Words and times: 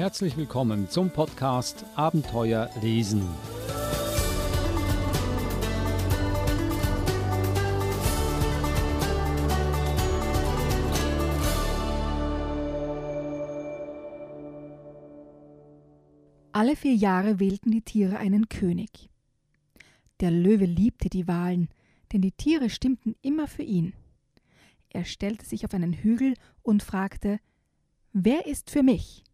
Herzlich 0.00 0.34
willkommen 0.38 0.88
zum 0.88 1.10
Podcast 1.10 1.84
Abenteuer 1.94 2.70
lesen. 2.80 3.20
Alle 16.52 16.76
vier 16.76 16.94
Jahre 16.94 17.38
wählten 17.38 17.70
die 17.70 17.82
Tiere 17.82 18.16
einen 18.16 18.48
König. 18.48 19.10
Der 20.20 20.30
Löwe 20.30 20.64
liebte 20.64 21.10
die 21.10 21.28
Wahlen, 21.28 21.68
denn 22.14 22.22
die 22.22 22.32
Tiere 22.32 22.70
stimmten 22.70 23.16
immer 23.20 23.46
für 23.46 23.64
ihn. 23.64 23.92
Er 24.88 25.04
stellte 25.04 25.44
sich 25.44 25.66
auf 25.66 25.74
einen 25.74 25.92
Hügel 25.92 26.36
und 26.62 26.82
fragte 26.82 27.38
Wer 28.14 28.46
ist 28.46 28.70
für 28.70 28.82
mich? 28.82 29.24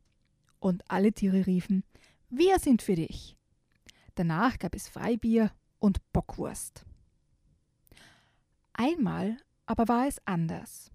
Und 0.66 0.82
alle 0.90 1.12
Tiere 1.12 1.46
riefen 1.46 1.84
Wir 2.28 2.58
sind 2.58 2.82
für 2.82 2.96
dich. 2.96 3.36
Danach 4.16 4.58
gab 4.58 4.74
es 4.74 4.88
Freibier 4.88 5.52
und 5.78 6.00
Bockwurst. 6.12 6.84
Einmal 8.72 9.36
aber 9.66 9.86
war 9.86 10.08
es 10.08 10.20
anders. 10.24 10.90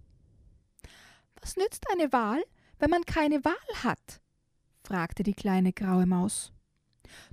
Was 1.40 1.56
nützt 1.56 1.86
eine 1.90 2.12
Wahl, 2.12 2.44
wenn 2.80 2.90
man 2.90 3.06
keine 3.06 3.46
Wahl 3.46 3.54
hat? 3.82 4.22
fragte 4.84 5.24
die 5.24 5.36
kleine 5.36 5.72
graue 5.72 6.06
Maus. 6.06 6.52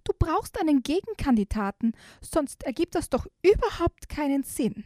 Du 0.04 0.12
brauchst 0.16 0.60
einen 0.60 0.84
Gegenkandidaten, 0.84 1.90
sonst 2.20 2.62
ergibt 2.62 2.94
das 2.94 3.10
doch 3.10 3.26
überhaupt 3.42 4.08
keinen 4.08 4.44
Sinn. 4.44 4.84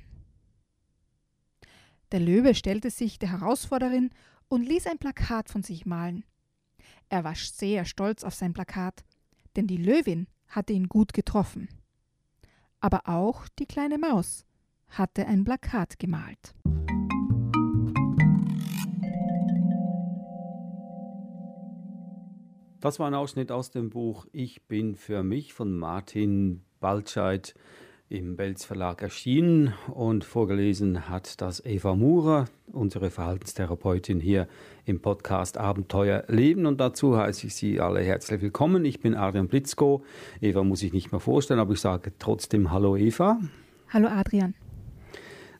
Der 2.12 2.20
Löwe 2.20 2.54
stellte 2.54 2.90
sich 2.90 3.18
der 3.18 3.30
Herausforderin 3.30 4.08
und 4.48 4.62
ließ 4.62 4.86
ein 4.86 4.96
Plakat 4.96 5.50
von 5.50 5.62
sich 5.62 5.84
malen. 5.84 6.24
Er 7.12 7.24
war 7.24 7.34
sehr 7.34 7.84
stolz 7.84 8.24
auf 8.24 8.32
sein 8.32 8.54
Plakat, 8.54 9.04
denn 9.54 9.66
die 9.66 9.76
Löwin 9.76 10.28
hatte 10.48 10.72
ihn 10.72 10.88
gut 10.88 11.12
getroffen. 11.12 11.68
Aber 12.80 13.02
auch 13.04 13.48
die 13.58 13.66
kleine 13.66 13.98
Maus 13.98 14.46
hatte 14.88 15.26
ein 15.26 15.44
Plakat 15.44 15.98
gemalt. 15.98 16.54
Das 22.80 22.98
war 22.98 23.08
ein 23.08 23.14
Ausschnitt 23.14 23.52
aus 23.52 23.70
dem 23.70 23.90
Buch 23.90 24.26
Ich 24.32 24.66
bin 24.66 24.96
für 24.96 25.22
mich 25.22 25.52
von 25.52 25.76
Martin 25.76 26.64
Baltscheid 26.80 27.54
im 28.12 28.36
Belz 28.36 28.66
Verlag 28.66 29.00
erschienen 29.00 29.72
und 29.90 30.22
vorgelesen 30.22 31.08
hat 31.08 31.40
das 31.40 31.64
Eva 31.64 31.96
Murer, 31.96 32.44
unsere 32.70 33.08
Verhaltenstherapeutin 33.08 34.20
hier 34.20 34.48
im 34.84 35.00
Podcast 35.00 35.56
Abenteuer 35.56 36.24
Leben. 36.28 36.66
Und 36.66 36.78
dazu 36.78 37.16
heiße 37.16 37.46
ich 37.46 37.54
Sie 37.54 37.80
alle 37.80 38.00
herzlich 38.00 38.42
willkommen. 38.42 38.84
Ich 38.84 39.00
bin 39.00 39.14
Adrian 39.14 39.48
Blitzko. 39.48 40.04
Eva 40.42 40.62
muss 40.62 40.82
ich 40.82 40.92
nicht 40.92 41.10
mehr 41.10 41.20
vorstellen, 41.20 41.58
aber 41.58 41.72
ich 41.72 41.80
sage 41.80 42.12
trotzdem 42.18 42.70
Hallo 42.70 42.96
Eva. 42.96 43.40
Hallo 43.88 44.08
Adrian. 44.08 44.52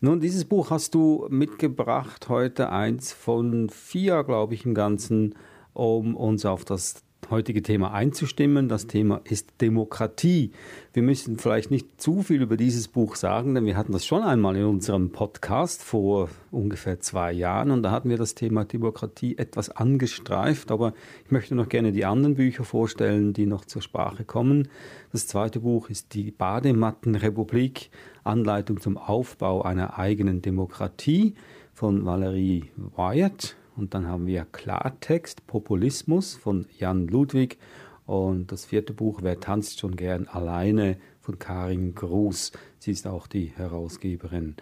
Nun, 0.02 0.20
dieses 0.20 0.44
Buch 0.44 0.70
hast 0.70 0.94
du 0.94 1.26
mitgebracht, 1.30 2.28
heute 2.28 2.68
eins 2.68 3.14
von 3.14 3.70
vier, 3.70 4.24
glaube 4.24 4.52
ich, 4.52 4.66
im 4.66 4.74
Ganzen, 4.74 5.36
um 5.72 6.14
uns 6.14 6.44
auf 6.44 6.66
das 6.66 7.02
heutige 7.30 7.62
Thema 7.62 7.92
einzustimmen. 7.92 8.68
Das 8.68 8.86
Thema 8.86 9.20
ist 9.24 9.48
Demokratie. 9.60 10.52
Wir 10.92 11.02
müssen 11.02 11.38
vielleicht 11.38 11.70
nicht 11.70 12.00
zu 12.00 12.22
viel 12.22 12.42
über 12.42 12.56
dieses 12.56 12.88
Buch 12.88 13.16
sagen, 13.16 13.54
denn 13.54 13.64
wir 13.64 13.76
hatten 13.76 13.92
das 13.92 14.04
schon 14.04 14.22
einmal 14.22 14.56
in 14.56 14.64
unserem 14.64 15.10
Podcast 15.10 15.82
vor 15.82 16.28
ungefähr 16.50 17.00
zwei 17.00 17.32
Jahren 17.32 17.70
und 17.70 17.82
da 17.82 17.90
hatten 17.90 18.10
wir 18.10 18.18
das 18.18 18.34
Thema 18.34 18.64
Demokratie 18.64 19.38
etwas 19.38 19.70
angestreift. 19.70 20.70
Aber 20.70 20.92
ich 21.24 21.30
möchte 21.30 21.54
noch 21.54 21.68
gerne 21.68 21.92
die 21.92 22.04
anderen 22.04 22.34
Bücher 22.34 22.64
vorstellen, 22.64 23.32
die 23.32 23.46
noch 23.46 23.64
zur 23.64 23.82
Sprache 23.82 24.24
kommen. 24.24 24.68
Das 25.12 25.26
zweite 25.26 25.60
Buch 25.60 25.90
ist 25.90 26.14
die 26.14 26.30
Bademattenrepublik, 26.30 27.90
Anleitung 28.24 28.80
zum 28.80 28.98
Aufbau 28.98 29.62
einer 29.62 29.98
eigenen 29.98 30.42
Demokratie 30.42 31.34
von 31.72 32.04
Valerie 32.04 32.70
Wyatt 32.76 33.56
und 33.76 33.94
dann 33.94 34.06
haben 34.06 34.26
wir 34.26 34.44
Klartext, 34.44 35.46
Populismus 35.46 36.34
von 36.34 36.66
Jan 36.78 37.06
Ludwig. 37.06 37.58
Und 38.04 38.52
das 38.52 38.64
vierte 38.64 38.92
Buch, 38.92 39.20
Wer 39.22 39.40
tanzt 39.40 39.78
schon 39.78 39.96
gern 39.96 40.26
alleine 40.28 40.98
von 41.20 41.38
Karin 41.38 41.94
Gruß. 41.94 42.52
Sie 42.78 42.90
ist 42.90 43.06
auch 43.06 43.26
die 43.26 43.46
Herausgeberin. 43.46 44.56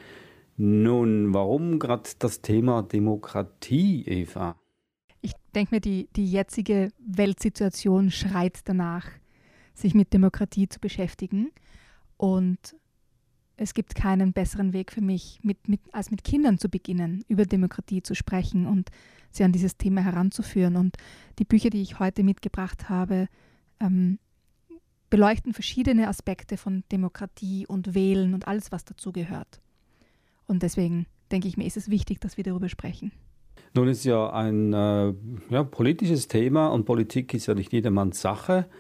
Nun, 0.57 1.33
warum 1.33 1.79
gerade 1.79 2.11
das 2.19 2.43
Thema 2.43 2.83
Demokratie, 2.83 4.05
Eva? 4.07 4.57
Ich 5.23 5.33
denke 5.55 5.77
mir, 5.77 5.81
die, 5.81 6.09
die 6.17 6.31
jetzige 6.31 6.91
Weltsituation 6.99 8.11
schreit 8.11 8.61
danach, 8.65 9.07
sich 9.75 9.95
mit 9.95 10.13
Demokratie 10.13 10.69
zu 10.69 10.79
beschäftigen. 10.79 11.51
Und 12.17 12.77
es 13.61 13.75
gibt 13.75 13.95
keinen 13.95 14.33
besseren 14.33 14.73
Weg 14.73 14.91
für 14.91 15.03
mich, 15.03 15.39
mit, 15.43 15.69
mit, 15.69 15.81
als 15.93 16.11
mit 16.11 16.25
Kindern 16.25 16.57
zu 16.57 16.71
beginnen, 16.71 17.23
über 17.29 17.45
Demokratie 17.45 18.03
zu 18.03 18.15
sprechen 18.15 18.67
und 18.67 18.89
sie 19.31 19.45
an 19.45 19.53
dieses 19.53 19.77
Thema 19.77 20.01
heranzuführen. 20.01 20.77
Und 20.77 20.97
die 21.39 21.45
Bücher, 21.45 21.69
die 21.69 21.83
ich 21.83 21.99
heute 21.99 22.23
mitgebracht 22.23 22.89
habe, 22.89 23.29
ähm, 23.79 24.19
beleuchten 25.11 25.53
verschiedene 25.53 26.09
Aspekte 26.09 26.57
von 26.57 26.85
Demokratie 26.91 27.67
und 27.67 27.95
Wählen 27.95 28.33
und 28.33 28.49
alles, 28.49 28.73
was 28.73 28.87
dazugehört. 28.87 29.61
Und 30.47 30.63
deswegen 30.63 31.05
denke 31.31 31.47
ich 31.47 31.59
mir, 31.59 31.67
ist 31.67 31.77
es 31.77 31.91
wichtig, 31.91 32.19
dass 32.19 32.39
wir 32.39 32.45
darüber 32.45 32.71
sprechen. 32.71 33.13
Nun 33.75 33.89
ist 33.89 34.05
ja 34.05 34.33
ein 34.33 34.73
äh, 34.73 35.13
ja, 35.51 35.65
politisches 35.65 36.29
Thema 36.29 36.69
und 36.69 36.87
Politik 36.87 37.35
ist 37.35 37.47
ja 37.47 37.55
nicht 37.55 37.75
jedermanns 37.75 38.23
Sache 38.23 38.71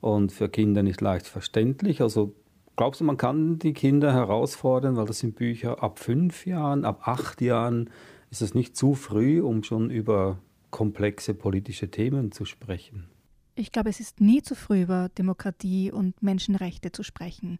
und 0.00 0.32
für 0.32 0.48
Kinder 0.48 0.82
nicht 0.82 1.02
leicht 1.02 1.26
verständlich. 1.26 2.00
Also 2.00 2.34
Glaubst 2.76 3.00
du, 3.00 3.04
man 3.04 3.16
kann 3.16 3.58
die 3.58 3.72
Kinder 3.72 4.12
herausfordern, 4.12 4.96
weil 4.96 5.06
das 5.06 5.18
sind 5.18 5.36
Bücher 5.36 5.82
ab 5.82 5.98
fünf 5.98 6.46
Jahren, 6.46 6.84
ab 6.84 7.06
acht 7.06 7.40
Jahren, 7.40 7.90
ist 8.30 8.42
es 8.42 8.54
nicht 8.54 8.76
zu 8.76 8.94
früh, 8.94 9.42
um 9.42 9.62
schon 9.62 9.90
über 9.90 10.38
komplexe 10.70 11.34
politische 11.34 11.90
Themen 11.90 12.32
zu 12.32 12.44
sprechen? 12.44 13.08
Ich 13.54 13.72
glaube, 13.72 13.90
es 13.90 14.00
ist 14.00 14.20
nie 14.20 14.42
zu 14.42 14.54
früh, 14.54 14.82
über 14.82 15.08
Demokratie 15.10 15.90
und 15.92 16.22
Menschenrechte 16.22 16.92
zu 16.92 17.02
sprechen. 17.02 17.58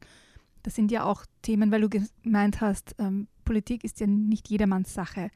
Das 0.62 0.74
sind 0.74 0.90
ja 0.90 1.04
auch 1.04 1.26
Themen, 1.42 1.72
weil 1.72 1.82
du 1.82 1.88
gemeint 1.88 2.60
hast, 2.60 2.94
ähm, 2.98 3.26
Politik 3.44 3.84
ist 3.84 4.00
ja 4.00 4.06
nicht 4.06 4.48
jedermanns 4.48 4.94
Sache. 4.94 5.30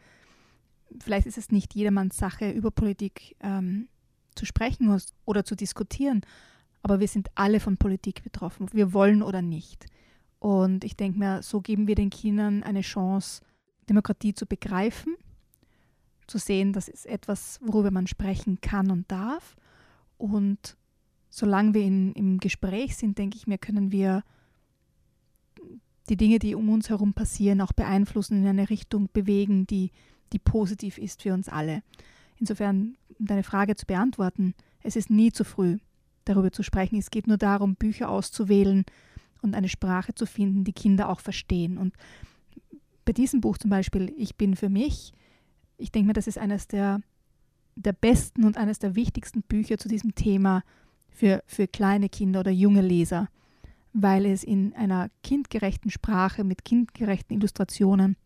Vielleicht 1.00 1.26
ist 1.26 1.38
es 1.38 1.50
nicht 1.50 1.74
jedermanns 1.74 2.16
Sache, 2.16 2.50
über 2.50 2.70
Politik 2.70 3.36
ähm, 3.40 3.88
zu 4.34 4.46
sprechen 4.46 4.96
oder 5.24 5.44
zu 5.44 5.56
diskutieren 5.56 6.22
aber 6.84 7.00
wir 7.00 7.08
sind 7.08 7.30
alle 7.34 7.60
von 7.60 7.78
Politik 7.78 8.22
betroffen, 8.22 8.68
wir 8.72 8.92
wollen 8.92 9.22
oder 9.22 9.40
nicht. 9.40 9.86
Und 10.38 10.84
ich 10.84 10.96
denke 10.96 11.18
mir, 11.18 11.42
so 11.42 11.62
geben 11.62 11.88
wir 11.88 11.94
den 11.94 12.10
Kindern 12.10 12.62
eine 12.62 12.82
Chance, 12.82 13.40
Demokratie 13.88 14.34
zu 14.34 14.44
begreifen, 14.44 15.16
zu 16.26 16.36
sehen, 16.36 16.74
das 16.74 16.88
ist 16.88 17.06
etwas, 17.06 17.58
worüber 17.62 17.90
man 17.90 18.06
sprechen 18.06 18.60
kann 18.60 18.90
und 18.90 19.10
darf. 19.10 19.56
Und 20.18 20.76
solange 21.30 21.72
wir 21.72 21.82
in, 21.82 22.12
im 22.12 22.38
Gespräch 22.38 22.96
sind, 22.96 23.16
denke 23.16 23.38
ich 23.38 23.46
mir, 23.46 23.56
können 23.56 23.90
wir 23.90 24.22
die 26.10 26.18
Dinge, 26.18 26.38
die 26.38 26.54
um 26.54 26.68
uns 26.68 26.90
herum 26.90 27.14
passieren, 27.14 27.62
auch 27.62 27.72
beeinflussen, 27.72 28.42
in 28.42 28.46
eine 28.46 28.68
Richtung 28.68 29.08
bewegen, 29.10 29.66
die, 29.66 29.90
die 30.34 30.38
positiv 30.38 30.98
ist 30.98 31.22
für 31.22 31.32
uns 31.32 31.48
alle. 31.48 31.82
Insofern, 32.36 32.98
um 33.18 33.24
deine 33.24 33.42
Frage 33.42 33.74
zu 33.74 33.86
beantworten, 33.86 34.52
es 34.82 34.96
ist 34.96 35.08
nie 35.08 35.32
zu 35.32 35.44
früh 35.44 35.78
darüber 36.24 36.52
zu 36.52 36.62
sprechen. 36.62 36.98
Es 36.98 37.10
geht 37.10 37.26
nur 37.26 37.36
darum, 37.36 37.76
Bücher 37.76 38.08
auszuwählen 38.08 38.84
und 39.42 39.54
eine 39.54 39.68
Sprache 39.68 40.14
zu 40.14 40.26
finden, 40.26 40.64
die 40.64 40.72
Kinder 40.72 41.08
auch 41.08 41.20
verstehen. 41.20 41.78
Und 41.78 41.94
bei 43.04 43.12
diesem 43.12 43.40
Buch 43.40 43.58
zum 43.58 43.70
Beispiel, 43.70 44.12
Ich 44.16 44.36
bin 44.36 44.56
für 44.56 44.68
mich, 44.68 45.12
ich 45.76 45.92
denke 45.92 46.08
mir, 46.08 46.12
das 46.14 46.26
ist 46.26 46.38
eines 46.38 46.66
der, 46.66 47.00
der 47.76 47.92
besten 47.92 48.44
und 48.44 48.56
eines 48.56 48.78
der 48.78 48.94
wichtigsten 48.94 49.42
Bücher 49.42 49.78
zu 49.78 49.88
diesem 49.88 50.14
Thema 50.14 50.62
für, 51.10 51.42
für 51.46 51.68
kleine 51.68 52.08
Kinder 52.08 52.40
oder 52.40 52.50
junge 52.50 52.80
Leser, 52.80 53.28
weil 53.92 54.26
es 54.26 54.44
in 54.44 54.74
einer 54.74 55.10
kindgerechten 55.22 55.90
Sprache 55.90 56.44
mit 56.44 56.64
kindgerechten 56.64 57.36
Illustrationen 57.36 58.16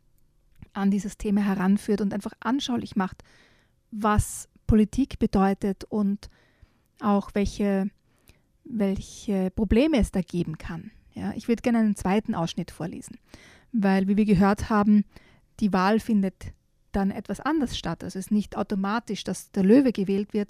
an 0.73 0.91
dieses 0.91 1.19
Thema 1.19 1.41
heranführt 1.41 2.01
und 2.01 2.15
einfach 2.15 2.33
anschaulich 2.41 2.97
macht, 2.97 3.23
was 3.91 4.49
Politik 4.67 5.19
bedeutet 5.19 5.85
und 5.85 6.29
auch 7.01 7.31
welche, 7.35 7.91
welche 8.65 9.51
Probleme 9.51 9.99
es 9.99 10.11
da 10.11 10.21
geben 10.21 10.59
kann. 10.59 10.91
Ja, 11.15 11.33
ich 11.35 11.49
würde 11.49 11.63
gerne 11.63 11.79
einen 11.79 11.97
zweiten 11.97 12.35
Ausschnitt 12.35 12.71
vorlesen, 12.71 13.19
weil, 13.73 14.09
wie 14.09 14.17
wir 14.17 14.25
gehört 14.25 14.71
haben, 14.71 15.05
die 15.61 15.73
Wahl 15.73 16.01
findet 16.01 16.53
dann 16.93 17.11
etwas 17.11 17.41
anders 17.41 17.77
statt. 17.77 18.05
Also 18.05 18.19
es 18.19 18.27
ist 18.27 18.31
nicht 18.31 18.57
automatisch, 18.57 19.25
dass 19.25 19.51
der 19.51 19.65
Löwe 19.65 19.93
gewählt 19.93 20.33
wird, 20.33 20.49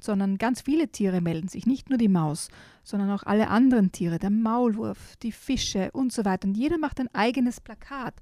sondern 0.00 0.38
ganz 0.38 0.62
viele 0.62 0.88
Tiere 0.88 1.20
melden 1.20 1.48
sich, 1.48 1.66
nicht 1.66 1.90
nur 1.90 1.98
die 1.98 2.08
Maus, 2.08 2.48
sondern 2.82 3.10
auch 3.10 3.22
alle 3.24 3.48
anderen 3.48 3.92
Tiere, 3.92 4.18
der 4.18 4.30
Maulwurf, 4.30 5.16
die 5.22 5.32
Fische 5.32 5.90
und 5.92 6.12
so 6.12 6.24
weiter. 6.24 6.48
Und 6.48 6.56
jeder 6.56 6.78
macht 6.78 7.00
ein 7.00 7.14
eigenes 7.14 7.60
Plakat. 7.60 8.14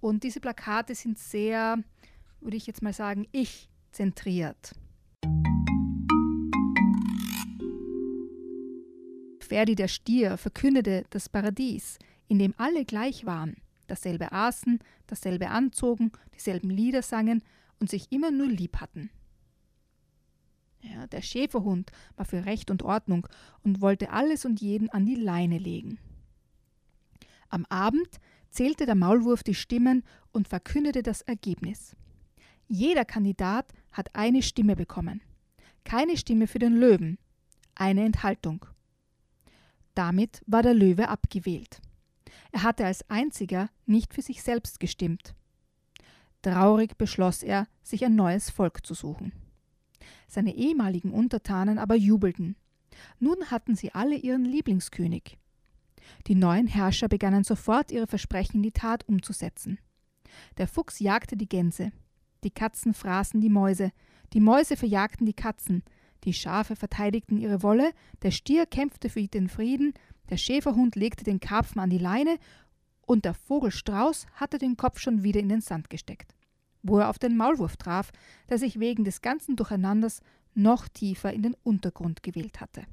Und 0.00 0.22
diese 0.22 0.40
Plakate 0.40 0.94
sind 0.94 1.18
sehr, 1.18 1.78
würde 2.40 2.56
ich 2.56 2.66
jetzt 2.66 2.82
mal 2.82 2.92
sagen, 2.92 3.26
ich 3.32 3.70
zentriert. 3.90 4.72
Ferdi 9.44 9.74
der 9.74 9.88
Stier 9.88 10.36
verkündete 10.36 11.04
das 11.10 11.28
Paradies, 11.28 11.98
in 12.28 12.38
dem 12.38 12.54
alle 12.56 12.84
gleich 12.84 13.26
waren, 13.26 13.56
dasselbe 13.86 14.32
aßen, 14.32 14.80
dasselbe 15.06 15.50
anzogen, 15.50 16.12
dieselben 16.34 16.70
Lieder 16.70 17.02
sangen 17.02 17.42
und 17.78 17.90
sich 17.90 18.10
immer 18.10 18.30
nur 18.30 18.48
lieb 18.48 18.78
hatten. 18.78 19.10
Ja, 20.80 21.06
der 21.06 21.22
Schäferhund 21.22 21.92
war 22.16 22.24
für 22.24 22.44
Recht 22.44 22.70
und 22.70 22.82
Ordnung 22.82 23.26
und 23.62 23.80
wollte 23.80 24.10
alles 24.10 24.44
und 24.44 24.60
jeden 24.60 24.90
an 24.90 25.06
die 25.06 25.14
Leine 25.14 25.58
legen. 25.58 25.98
Am 27.48 27.64
Abend 27.68 28.20
zählte 28.50 28.86
der 28.86 28.94
Maulwurf 28.94 29.42
die 29.42 29.54
Stimmen 29.54 30.04
und 30.32 30.48
verkündete 30.48 31.02
das 31.02 31.22
Ergebnis. 31.22 31.96
Jeder 32.68 33.04
Kandidat 33.04 33.72
hat 33.92 34.14
eine 34.14 34.42
Stimme 34.42 34.76
bekommen. 34.76 35.22
Keine 35.84 36.16
Stimme 36.16 36.46
für 36.46 36.58
den 36.58 36.76
Löwen, 36.76 37.18
eine 37.74 38.04
Enthaltung. 38.04 38.66
Damit 39.94 40.42
war 40.46 40.62
der 40.62 40.74
Löwe 40.74 41.08
abgewählt. 41.08 41.80
Er 42.52 42.62
hatte 42.62 42.86
als 42.86 43.08
einziger 43.08 43.68
nicht 43.86 44.14
für 44.14 44.22
sich 44.22 44.42
selbst 44.42 44.80
gestimmt. 44.80 45.34
Traurig 46.42 46.98
beschloss 46.98 47.42
er, 47.42 47.66
sich 47.82 48.04
ein 48.04 48.16
neues 48.16 48.50
Volk 48.50 48.84
zu 48.86 48.94
suchen. 48.94 49.32
Seine 50.28 50.54
ehemaligen 50.54 51.10
Untertanen 51.10 51.78
aber 51.78 51.94
jubelten. 51.94 52.56
Nun 53.18 53.50
hatten 53.50 53.76
sie 53.76 53.92
alle 53.94 54.16
ihren 54.16 54.44
Lieblingskönig. 54.44 55.38
Die 56.26 56.34
neuen 56.34 56.66
Herrscher 56.66 57.08
begannen 57.08 57.44
sofort 57.44 57.90
ihre 57.90 58.06
Versprechen 58.06 58.56
in 58.56 58.62
die 58.62 58.72
Tat 58.72 59.08
umzusetzen. 59.08 59.78
Der 60.58 60.68
Fuchs 60.68 60.98
jagte 60.98 61.36
die 61.36 61.48
Gänse, 61.48 61.92
die 62.42 62.50
Katzen 62.50 62.92
fraßen 62.92 63.40
die 63.40 63.48
Mäuse, 63.48 63.90
die 64.32 64.40
Mäuse 64.40 64.76
verjagten 64.76 65.26
die 65.26 65.34
Katzen, 65.34 65.82
die 66.24 66.32
Schafe 66.32 66.76
verteidigten 66.76 67.38
ihre 67.38 67.62
Wolle, 67.62 67.92
der 68.22 68.30
Stier 68.30 68.66
kämpfte 68.66 69.08
für 69.08 69.22
den 69.26 69.48
Frieden, 69.48 69.92
der 70.30 70.36
Schäferhund 70.36 70.96
legte 70.96 71.24
den 71.24 71.40
Karpfen 71.40 71.80
an 71.80 71.90
die 71.90 71.98
Leine 71.98 72.38
und 73.02 73.24
der 73.24 73.34
Vogel 73.34 73.70
Strauß 73.70 74.26
hatte 74.34 74.58
den 74.58 74.76
Kopf 74.76 74.98
schon 74.98 75.22
wieder 75.22 75.40
in 75.40 75.48
den 75.48 75.60
Sand 75.60 75.90
gesteckt, 75.90 76.34
wo 76.82 76.98
er 76.98 77.10
auf 77.10 77.18
den 77.18 77.36
Maulwurf 77.36 77.76
traf, 77.76 78.10
der 78.48 78.58
sich 78.58 78.80
wegen 78.80 79.04
des 79.04 79.20
ganzen 79.20 79.56
Durcheinanders 79.56 80.20
noch 80.54 80.88
tiefer 80.88 81.32
in 81.32 81.42
den 81.42 81.56
Untergrund 81.62 82.22
gewählt 82.22 82.60
hatte. 82.60 82.86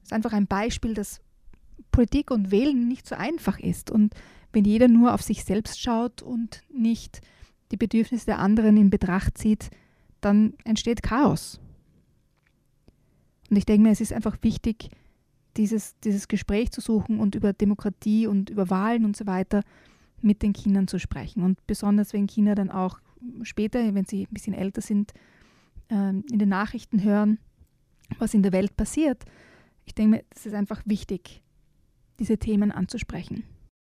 Das 0.00 0.08
ist 0.08 0.12
einfach 0.12 0.32
ein 0.32 0.46
Beispiel, 0.46 0.92
dass 0.92 1.20
Politik 1.90 2.30
und 2.30 2.50
Wählen 2.50 2.88
nicht 2.88 3.06
so 3.06 3.14
einfach 3.14 3.58
ist 3.58 3.90
und 3.90 4.14
wenn 4.52 4.64
jeder 4.64 4.88
nur 4.88 5.14
auf 5.14 5.22
sich 5.22 5.44
selbst 5.44 5.80
schaut 5.80 6.22
und 6.22 6.62
nicht 6.72 7.20
die 7.70 7.76
Bedürfnisse 7.76 8.26
der 8.26 8.38
anderen 8.38 8.76
in 8.76 8.90
Betracht 8.90 9.38
zieht, 9.38 9.70
dann 10.20 10.54
entsteht 10.64 11.02
Chaos. 11.02 11.60
Und 13.50 13.56
ich 13.56 13.66
denke 13.66 13.82
mir, 13.82 13.92
es 13.92 14.00
ist 14.00 14.12
einfach 14.12 14.36
wichtig, 14.42 14.90
dieses, 15.56 15.98
dieses 16.00 16.28
Gespräch 16.28 16.70
zu 16.70 16.80
suchen 16.80 17.20
und 17.20 17.34
über 17.34 17.52
Demokratie 17.52 18.26
und 18.26 18.50
über 18.50 18.70
Wahlen 18.70 19.04
und 19.04 19.16
so 19.16 19.26
weiter 19.26 19.62
mit 20.22 20.42
den 20.42 20.52
Kindern 20.52 20.88
zu 20.88 20.98
sprechen. 20.98 21.42
Und 21.42 21.66
besonders 21.66 22.12
wenn 22.12 22.26
Kinder 22.26 22.54
dann 22.54 22.70
auch 22.70 23.00
später, 23.42 23.94
wenn 23.94 24.06
sie 24.06 24.22
ein 24.22 24.32
bisschen 24.32 24.54
älter 24.54 24.80
sind, 24.80 25.12
ähm, 25.88 26.24
in 26.30 26.38
den 26.38 26.48
Nachrichten 26.48 27.02
hören, 27.02 27.38
was 28.18 28.34
in 28.34 28.42
der 28.42 28.52
Welt 28.52 28.76
passiert. 28.76 29.24
Ich 29.84 29.94
denke 29.94 30.16
mir, 30.16 30.24
es 30.30 30.46
ist 30.46 30.54
einfach 30.54 30.82
wichtig, 30.86 31.42
diese 32.18 32.38
Themen 32.38 32.70
anzusprechen. 32.70 33.44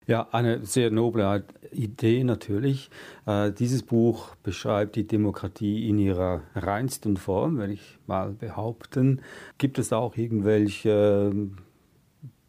Ja, 0.06 0.28
eine 0.30 0.64
sehr 0.64 0.92
noble 0.92 1.44
Idee 1.72 2.22
natürlich. 2.22 2.90
Äh, 3.26 3.50
dieses 3.50 3.82
Buch 3.82 4.36
beschreibt 4.36 4.94
die 4.94 5.04
Demokratie 5.06 5.88
in 5.88 5.98
ihrer 5.98 6.42
reinsten 6.54 7.16
Form, 7.16 7.58
wenn 7.58 7.72
ich 7.72 7.98
mal 8.06 8.30
behaupten. 8.30 9.20
Gibt 9.58 9.80
es 9.80 9.92
auch 9.92 10.16
irgendwelche 10.16 11.32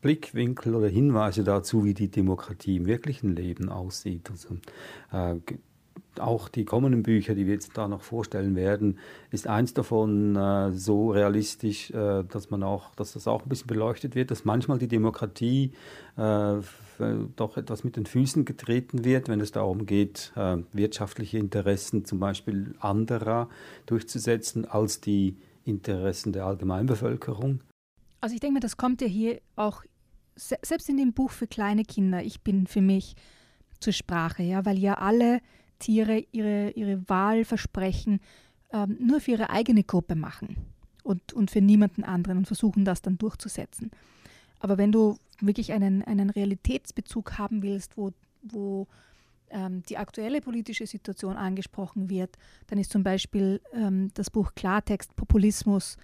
Blickwinkel 0.02 0.76
oder 0.76 0.88
Hinweise 0.88 1.44
dazu, 1.44 1.84
wie 1.84 1.96
die 1.96 2.12
Demokratie 2.12 2.76
im 2.76 2.86
wirklichen 2.86 3.36
Leben 3.36 3.70
aussieht? 3.70 4.30
Also, 4.30 4.58
äh, 5.12 5.40
auch 6.20 6.50
die 6.50 6.66
kommenden 6.66 7.04
Bücher, 7.04 7.36
die 7.36 7.46
wir 7.46 7.54
jetzt 7.54 7.78
da 7.78 7.88
noch 7.88 8.02
vorstellen 8.02 8.56
werden, 8.56 9.00
ist 9.32 9.48
eins 9.48 9.74
davon 9.74 10.36
äh, 10.36 10.72
so 10.72 11.12
realistisch, 11.12 11.92
äh, 11.92 12.24
dass 12.24 12.50
man 12.50 12.64
auch, 12.64 12.94
dass 12.96 13.14
das 13.14 13.28
auch 13.28 13.44
ein 13.44 13.50
bisschen 13.50 13.68
beleuchtet 13.68 14.16
wird, 14.16 14.32
dass 14.32 14.46
manchmal 14.46 14.78
die 14.78 14.88
Demokratie 14.88 15.72
äh, 16.18 16.56
doch 17.36 17.58
etwas 17.58 17.84
mit 17.84 17.96
den 17.96 18.06
Füßen 18.06 18.46
getreten 18.46 19.06
wird, 19.06 19.28
wenn 19.30 19.40
es 19.40 19.52
darum 19.52 19.86
geht, 19.86 20.32
äh, 20.36 20.58
wirtschaftliche 20.74 21.38
Interessen 21.38 22.06
zum 22.06 22.20
Beispiel 22.20 22.76
anderer 22.80 23.50
durchzusetzen 23.86 24.66
als 24.66 25.02
die 25.02 25.38
Interessen 25.64 26.34
der 26.34 26.46
Allgemeinbevölkerung. 26.46 27.62
Also 28.22 28.34
ich 28.34 28.40
denke 28.40 28.56
mir, 28.56 28.60
das 28.62 28.78
kommt 28.78 29.02
ja 29.02 29.08
hier 29.08 29.40
auch 29.56 29.84
selbst 30.36 30.90
in 30.90 30.98
dem 30.98 31.14
Buch 31.14 31.32
für 31.32 31.48
kleine 31.48 31.84
Kinder, 31.84 32.24
ich 32.24 32.42
bin 32.42 32.68
für 32.68 32.82
mich 32.82 33.16
zur 33.80 33.94
Sprache, 33.94 34.44
ja, 34.44 34.66
weil 34.66 34.78
ja 34.78 34.96
alle 34.96 35.40
Tiere 35.80 36.26
ihre, 36.32 36.72
ihre 36.72 37.08
Wahlversprechen 37.10 38.20
ähm, 38.72 38.98
nur 39.00 39.22
für 39.22 39.32
ihre 39.32 39.50
eigene 39.50 39.84
Gruppe 39.84 40.16
machen 40.16 40.58
und, 41.04 41.34
und 41.34 41.52
für 41.52 41.62
niemanden 41.62 42.04
anderen 42.04 42.40
und 42.40 42.46
versuchen 42.46 42.86
das 42.86 43.02
dann 43.02 43.18
durchzusetzen. 43.18 43.92
Aber 44.60 44.78
wenn 44.78 44.92
du 44.92 45.18
wirklich 45.40 45.72
einen, 45.72 46.04
einen 46.04 46.30
Realitätsbezug 46.30 47.38
haben 47.38 47.62
willst, 47.62 47.98
wo, 47.98 48.12
wo 48.42 48.88
ähm, 49.50 49.84
die 49.84 49.98
aktuelle 49.98 50.42
politische 50.42 50.88
Situation 50.88 51.38
angesprochen 51.38 52.10
wird, 52.10 52.38
dann 52.68 52.80
ist 52.80 52.92
zum 52.92 53.04
Beispiel 53.04 53.62
ähm, 53.74 54.12
das 54.14 54.30
Buch 54.30 54.54
Klartext 54.56 55.16
Populismus 55.16 55.98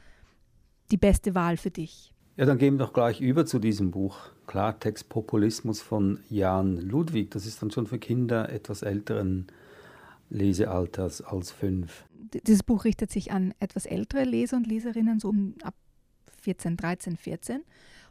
die 0.91 0.97
beste 0.97 1.35
Wahl 1.35 1.57
für 1.57 1.71
dich. 1.71 2.13
Ja, 2.35 2.45
dann 2.45 2.57
gehen 2.57 2.75
wir 2.75 2.85
doch 2.85 2.93
gleich 2.93 3.21
über 3.21 3.45
zu 3.45 3.59
diesem 3.59 3.91
Buch 3.91 4.17
Klartext 4.47 5.09
Populismus 5.09 5.81
von 5.81 6.19
Jan 6.29 6.77
Ludwig. 6.77 7.31
Das 7.31 7.45
ist 7.45 7.61
dann 7.61 7.71
schon 7.71 7.87
für 7.87 7.99
Kinder 7.99 8.49
etwas 8.49 8.81
älteren 8.81 9.47
Lesealters 10.33 11.21
als 11.21 11.51
fünf. 11.51 12.05
Dieses 12.45 12.63
Buch 12.63 12.83
richtet 12.83 13.11
sich 13.11 13.31
an 13.31 13.53
etwas 13.59 13.85
ältere 13.85 14.23
Leser 14.23 14.57
und 14.57 14.67
Leserinnen, 14.67 15.19
so 15.19 15.29
um 15.29 15.55
ab 15.61 15.75
14, 16.41 16.75
13, 16.75 17.15
14. 17.17 17.57
Und 17.57 17.65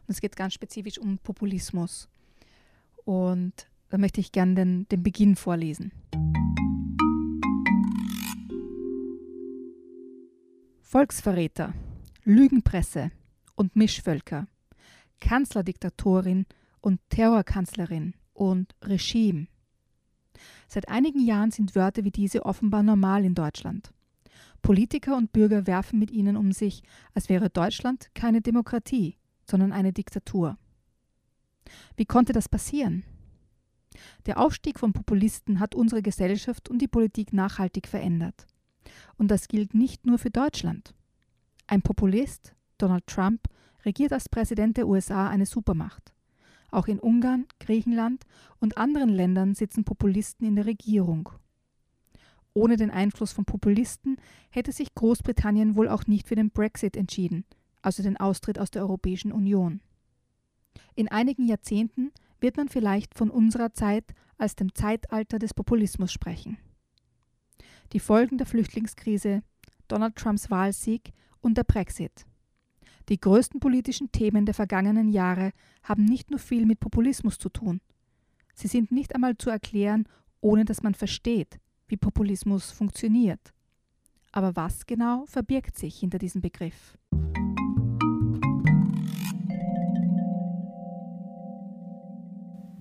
es 0.07 0.21
geht 0.21 0.37
ganz 0.37 0.55
spezifisch 0.55 0.99
um 0.99 1.19
Populismus. 1.19 2.09
Und 3.05 3.69
da 3.89 3.99
möchte 3.99 4.21
ich 4.21 4.33
gerne 4.33 4.55
den, 4.55 4.89
den 4.89 5.03
Beginn 5.03 5.37
vorlesen. 5.37 5.93
Volksverräter, 10.81 11.75
Lügenpresse 12.23 13.11
und 13.57 13.75
Mischvölker, 13.75 14.47
Kanzlerdiktatorin 15.21 16.47
und 16.81 17.01
Terrorkanzlerin 17.09 18.15
und 18.33 18.75
Regime 18.83 19.47
Seit 20.73 20.89
einigen 20.89 21.21
Jahren 21.21 21.51
sind 21.51 21.75
Wörter 21.75 22.03
wie 22.03 22.11
diese 22.11 22.47
offenbar 22.47 22.83
normal 22.83 23.27
in 23.27 23.35
Deutschland. 23.35 23.93
Politiker 24.63 25.19
und 25.19 25.31
Bürger 25.31 25.67
werfen 25.67 25.99
mit 25.99 26.11
ihnen 26.11 26.35
um 26.35 26.51
sich, 26.51 26.83
als 27.13 27.29
wäre 27.29 27.51
Deutschland 27.51 28.09
keine 28.15 28.41
Demokratie, 28.41 29.19
sondern 29.45 29.71
eine 29.71 29.93
Diktatur. 29.93 30.57
Wie 31.95 32.07
konnte 32.07 32.33
das 32.33 32.49
passieren? 32.49 33.05
Der 34.25 34.41
Aufstieg 34.41 34.79
von 34.79 34.95
Populisten 34.95 35.61
hat 35.61 35.75
unsere 35.75 36.01
Gesellschaft 36.01 36.71
und 36.71 36.81
die 36.81 36.89
Politik 36.89 37.35
nachhaltig 37.35 37.87
verändert. 37.87 38.47
Und 39.19 39.31
das 39.31 39.49
gilt 39.49 39.75
nicht 39.75 40.07
nur 40.07 40.17
für 40.17 40.31
Deutschland. 40.31 40.95
Ein 41.67 41.83
Populist, 41.83 42.55
Donald 42.79 43.07
Trump, 43.07 43.43
regiert 43.85 44.15
als 44.15 44.31
Präsident 44.31 44.79
der 44.79 44.89
USA 44.89 45.29
eine 45.29 45.45
Supermacht. 45.45 46.12
Auch 46.73 46.89
in 46.89 46.99
Ungarn, 46.99 47.47
Griechenland 47.61 48.25
und 48.59 48.79
anderen 48.79 49.11
Ländern 49.11 49.55
sitzen 49.55 49.85
Populisten 49.85 50.47
in 50.47 50.57
der 50.57 50.67
Regierung. 50.67 51.29
Ohne 52.55 52.77
den 52.77 52.91
Einfluss 52.91 53.33
von 53.33 53.45
Populisten 53.45 54.17
hätte 54.51 54.73
sich 54.73 54.95
Großbritannien 54.95 55.77
wohl 55.77 55.89
auch 55.89 56.07
nicht 56.07 56.27
für 56.27 56.35
den 56.35 56.51
Brexit 56.51 56.97
entschieden, 56.97 57.45
also 57.83 58.03
den 58.03 58.17
Austritt 58.17 58.59
aus 58.59 58.71
der 58.71 58.83
Europäischen 58.83 59.33
Union. 59.33 59.81
In 60.95 61.09
einigen 61.09 61.47
Jahrzehnten 61.47 62.11
wird 62.41 62.57
man 62.57 62.69
vielleicht 62.69 63.15
von 63.15 63.31
unserer 63.31 63.75
Zeit 63.75 64.15
als 64.39 64.57
dem 64.57 64.75
Zeitalter 64.75 65.39
des 65.39 65.53
Populismus 65.53 66.11
sprechen. 66.11 66.57
Die 67.93 68.01
Folgen 68.01 68.39
der 68.39 68.47
Flüchtlingskrise, 68.47 69.43
Donald 69.89 70.17
Trumps 70.17 70.51
Wahlsieg 70.51 71.13
und 71.41 71.59
der 71.59 71.65
Brexit. 71.65 72.25
Die 73.09 73.19
größten 73.19 73.59
politischen 73.59 74.13
Themen 74.13 74.47
der 74.47 74.55
vergangenen 74.55 75.09
Jahre 75.09 75.53
haben 75.83 76.05
nicht 76.05 76.31
nur 76.31 76.39
viel 76.39 76.67
mit 76.67 76.79
Populismus 76.79 77.39
zu 77.39 77.49
tun. 77.49 77.81
Sie 78.55 78.69
sind 78.69 78.93
nicht 78.93 79.15
einmal 79.15 79.37
zu 79.37 79.51
erklären, 79.51 80.07
ohne 80.41 80.65
dass 80.65 80.83
man 80.83 80.95
versteht, 80.95 81.59
wie 81.89 81.97
Populismus 81.97 82.71
funktioniert. 82.71 83.53
Aber 84.31 84.57
was 84.57 84.87
genau 84.87 85.25
verbirgt 85.27 85.77
sich 85.77 85.99
hinter 85.99 86.19
diesem 86.19 86.41
Begriff? 86.41 86.97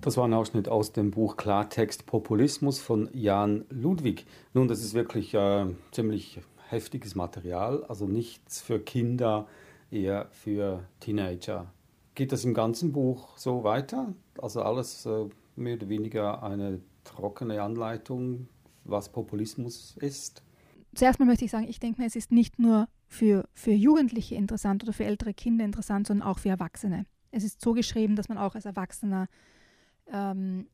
Das 0.00 0.16
war 0.16 0.24
ein 0.24 0.34
Ausschnitt 0.34 0.68
aus 0.68 0.92
dem 0.92 1.12
Buch 1.12 1.36
Klartext 1.36 2.06
Populismus 2.06 2.80
von 2.80 3.08
Jan 3.12 3.64
Ludwig. 3.70 4.26
Nun, 4.52 4.66
das 4.66 4.82
ist 4.82 4.94
wirklich 4.94 5.32
äh, 5.34 5.66
ziemlich 5.92 6.40
heftiges 6.68 7.14
Material, 7.14 7.84
also 7.84 8.06
nichts 8.06 8.60
für 8.60 8.80
Kinder, 8.80 9.46
eher 9.92 10.28
für 10.30 10.84
Teenager. 11.00 11.72
Geht 12.14 12.32
das 12.32 12.44
im 12.44 12.54
ganzen 12.54 12.92
Buch 12.92 13.36
so 13.36 13.64
weiter? 13.64 14.14
Also 14.40 14.62
alles 14.62 15.06
äh, 15.06 15.26
mehr 15.56 15.76
oder 15.76 15.88
weniger 15.88 16.42
eine 16.42 16.80
trockene 17.04 17.62
Anleitung, 17.62 18.48
was 18.84 19.10
Populismus 19.10 19.96
ist? 19.98 20.42
Zuerst 20.94 21.18
mal 21.18 21.26
möchte 21.26 21.44
ich 21.44 21.50
sagen, 21.50 21.68
ich 21.68 21.80
denke 21.80 22.00
mir, 22.00 22.06
es 22.06 22.16
ist 22.16 22.32
nicht 22.32 22.58
nur 22.58 22.88
für, 23.08 23.48
für 23.54 23.72
Jugendliche 23.72 24.34
interessant 24.34 24.82
oder 24.82 24.92
für 24.92 25.04
ältere 25.04 25.32
Kinder 25.32 25.64
interessant, 25.64 26.06
sondern 26.06 26.28
auch 26.28 26.38
für 26.38 26.50
Erwachsene. 26.50 27.06
Es 27.30 27.44
ist 27.44 27.62
so 27.62 27.72
geschrieben, 27.72 28.14
dass 28.14 28.28
man 28.28 28.36
auch 28.36 28.54
als 28.54 28.66
Erwachsener 28.66 29.28
ähm, 30.06 30.66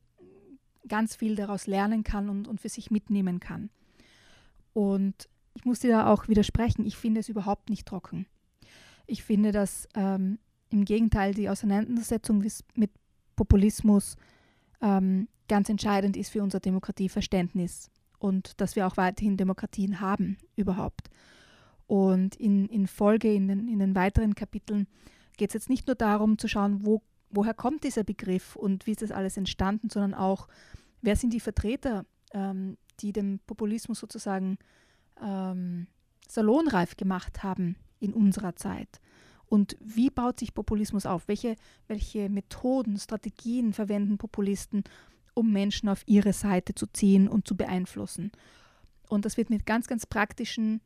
ganz 0.87 1.15
viel 1.15 1.35
daraus 1.35 1.67
lernen 1.67 2.03
kann 2.03 2.29
und, 2.29 2.47
und 2.47 2.59
für 2.59 2.69
sich 2.69 2.91
mitnehmen 2.91 3.39
kann. 3.39 3.69
Und 4.73 5.29
ich 5.53 5.65
muss 5.65 5.79
dir 5.79 5.89
da 5.89 6.11
auch 6.11 6.27
widersprechen, 6.27 6.85
ich 6.85 6.97
finde 6.97 7.21
es 7.21 7.29
überhaupt 7.29 7.69
nicht 7.69 7.87
trocken. 7.87 8.25
Ich 9.09 9.23
finde, 9.23 9.51
dass 9.51 9.87
ähm, 9.95 10.37
im 10.69 10.85
Gegenteil 10.85 11.33
die 11.33 11.49
Auseinandersetzung 11.49 12.45
mit 12.75 12.91
Populismus 13.35 14.15
ähm, 14.81 15.27
ganz 15.47 15.67
entscheidend 15.67 16.15
ist 16.15 16.29
für 16.29 16.43
unser 16.43 16.59
Demokratieverständnis 16.59 17.89
und 18.19 18.61
dass 18.61 18.75
wir 18.75 18.85
auch 18.85 18.97
weiterhin 18.97 19.35
Demokratien 19.35 19.99
haben 19.99 20.37
überhaupt. 20.55 21.09
Und 21.87 22.35
in, 22.35 22.67
in 22.67 22.85
Folge, 22.85 23.33
in 23.33 23.47
den, 23.47 23.67
in 23.67 23.79
den 23.79 23.95
weiteren 23.95 24.35
Kapiteln, 24.35 24.87
geht 25.37 25.49
es 25.49 25.53
jetzt 25.55 25.69
nicht 25.69 25.87
nur 25.87 25.95
darum 25.95 26.37
zu 26.37 26.47
schauen, 26.47 26.85
wo, 26.85 27.01
woher 27.31 27.55
kommt 27.55 27.83
dieser 27.83 28.03
Begriff 28.03 28.55
und 28.55 28.85
wie 28.85 28.91
ist 28.91 29.01
das 29.01 29.11
alles 29.11 29.37
entstanden, 29.37 29.89
sondern 29.89 30.13
auch, 30.13 30.47
wer 31.01 31.15
sind 31.15 31.33
die 31.33 31.39
Vertreter, 31.39 32.05
ähm, 32.31 32.77
die 32.99 33.11
den 33.11 33.39
Populismus 33.47 33.99
sozusagen 33.99 34.59
ähm, 35.19 35.87
salonreif 36.27 36.95
gemacht 36.95 37.41
haben 37.41 37.75
in 37.99 38.13
unserer 38.13 38.55
Zeit. 38.55 38.99
Und 39.47 39.75
wie 39.79 40.09
baut 40.09 40.39
sich 40.39 40.53
Populismus 40.53 41.05
auf? 41.05 41.27
Welche, 41.27 41.55
welche 41.87 42.29
Methoden, 42.29 42.97
Strategien 42.97 43.73
verwenden 43.73 44.17
Populisten, 44.17 44.83
um 45.33 45.51
Menschen 45.51 45.89
auf 45.89 46.03
ihre 46.05 46.33
Seite 46.33 46.75
zu 46.75 46.85
ziehen 46.87 47.27
und 47.27 47.47
zu 47.47 47.57
beeinflussen? 47.57 48.31
Und 49.07 49.25
das 49.25 49.37
wird 49.37 49.49
mit 49.49 49.65
ganz, 49.65 49.87
ganz 49.87 50.05
praktischen, 50.05 50.81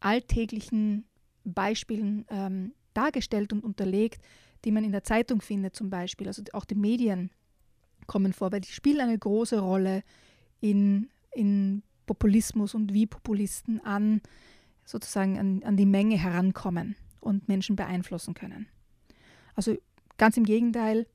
alltäglichen 0.00 1.04
Beispielen 1.44 2.24
ähm, 2.30 2.72
dargestellt 2.94 3.52
und 3.52 3.62
unterlegt, 3.62 4.22
die 4.64 4.72
man 4.72 4.84
in 4.84 4.92
der 4.92 5.04
Zeitung 5.04 5.42
findet 5.42 5.76
zum 5.76 5.90
Beispiel. 5.90 6.26
Also 6.26 6.42
auch 6.54 6.64
die 6.64 6.74
Medien 6.74 7.30
kommen 8.06 8.32
vor, 8.32 8.50
weil 8.50 8.62
die 8.62 8.72
spielen 8.72 9.00
eine 9.00 9.18
große 9.18 9.58
Rolle 9.58 10.02
in, 10.60 11.10
in 11.32 11.82
Populismus 12.06 12.74
und 12.74 12.94
wie 12.94 13.06
Populisten 13.06 13.80
an 13.84 14.22
sozusagen 14.86 15.38
an, 15.38 15.62
an 15.64 15.76
die 15.76 15.84
Menge 15.84 16.16
herankommen 16.16 16.96
und 17.20 17.48
Menschen 17.48 17.76
beeinflussen 17.76 18.32
können. 18.32 18.68
Also 19.54 19.76
ganz 20.16 20.36
im 20.36 20.44
Gegenteil, 20.44 21.06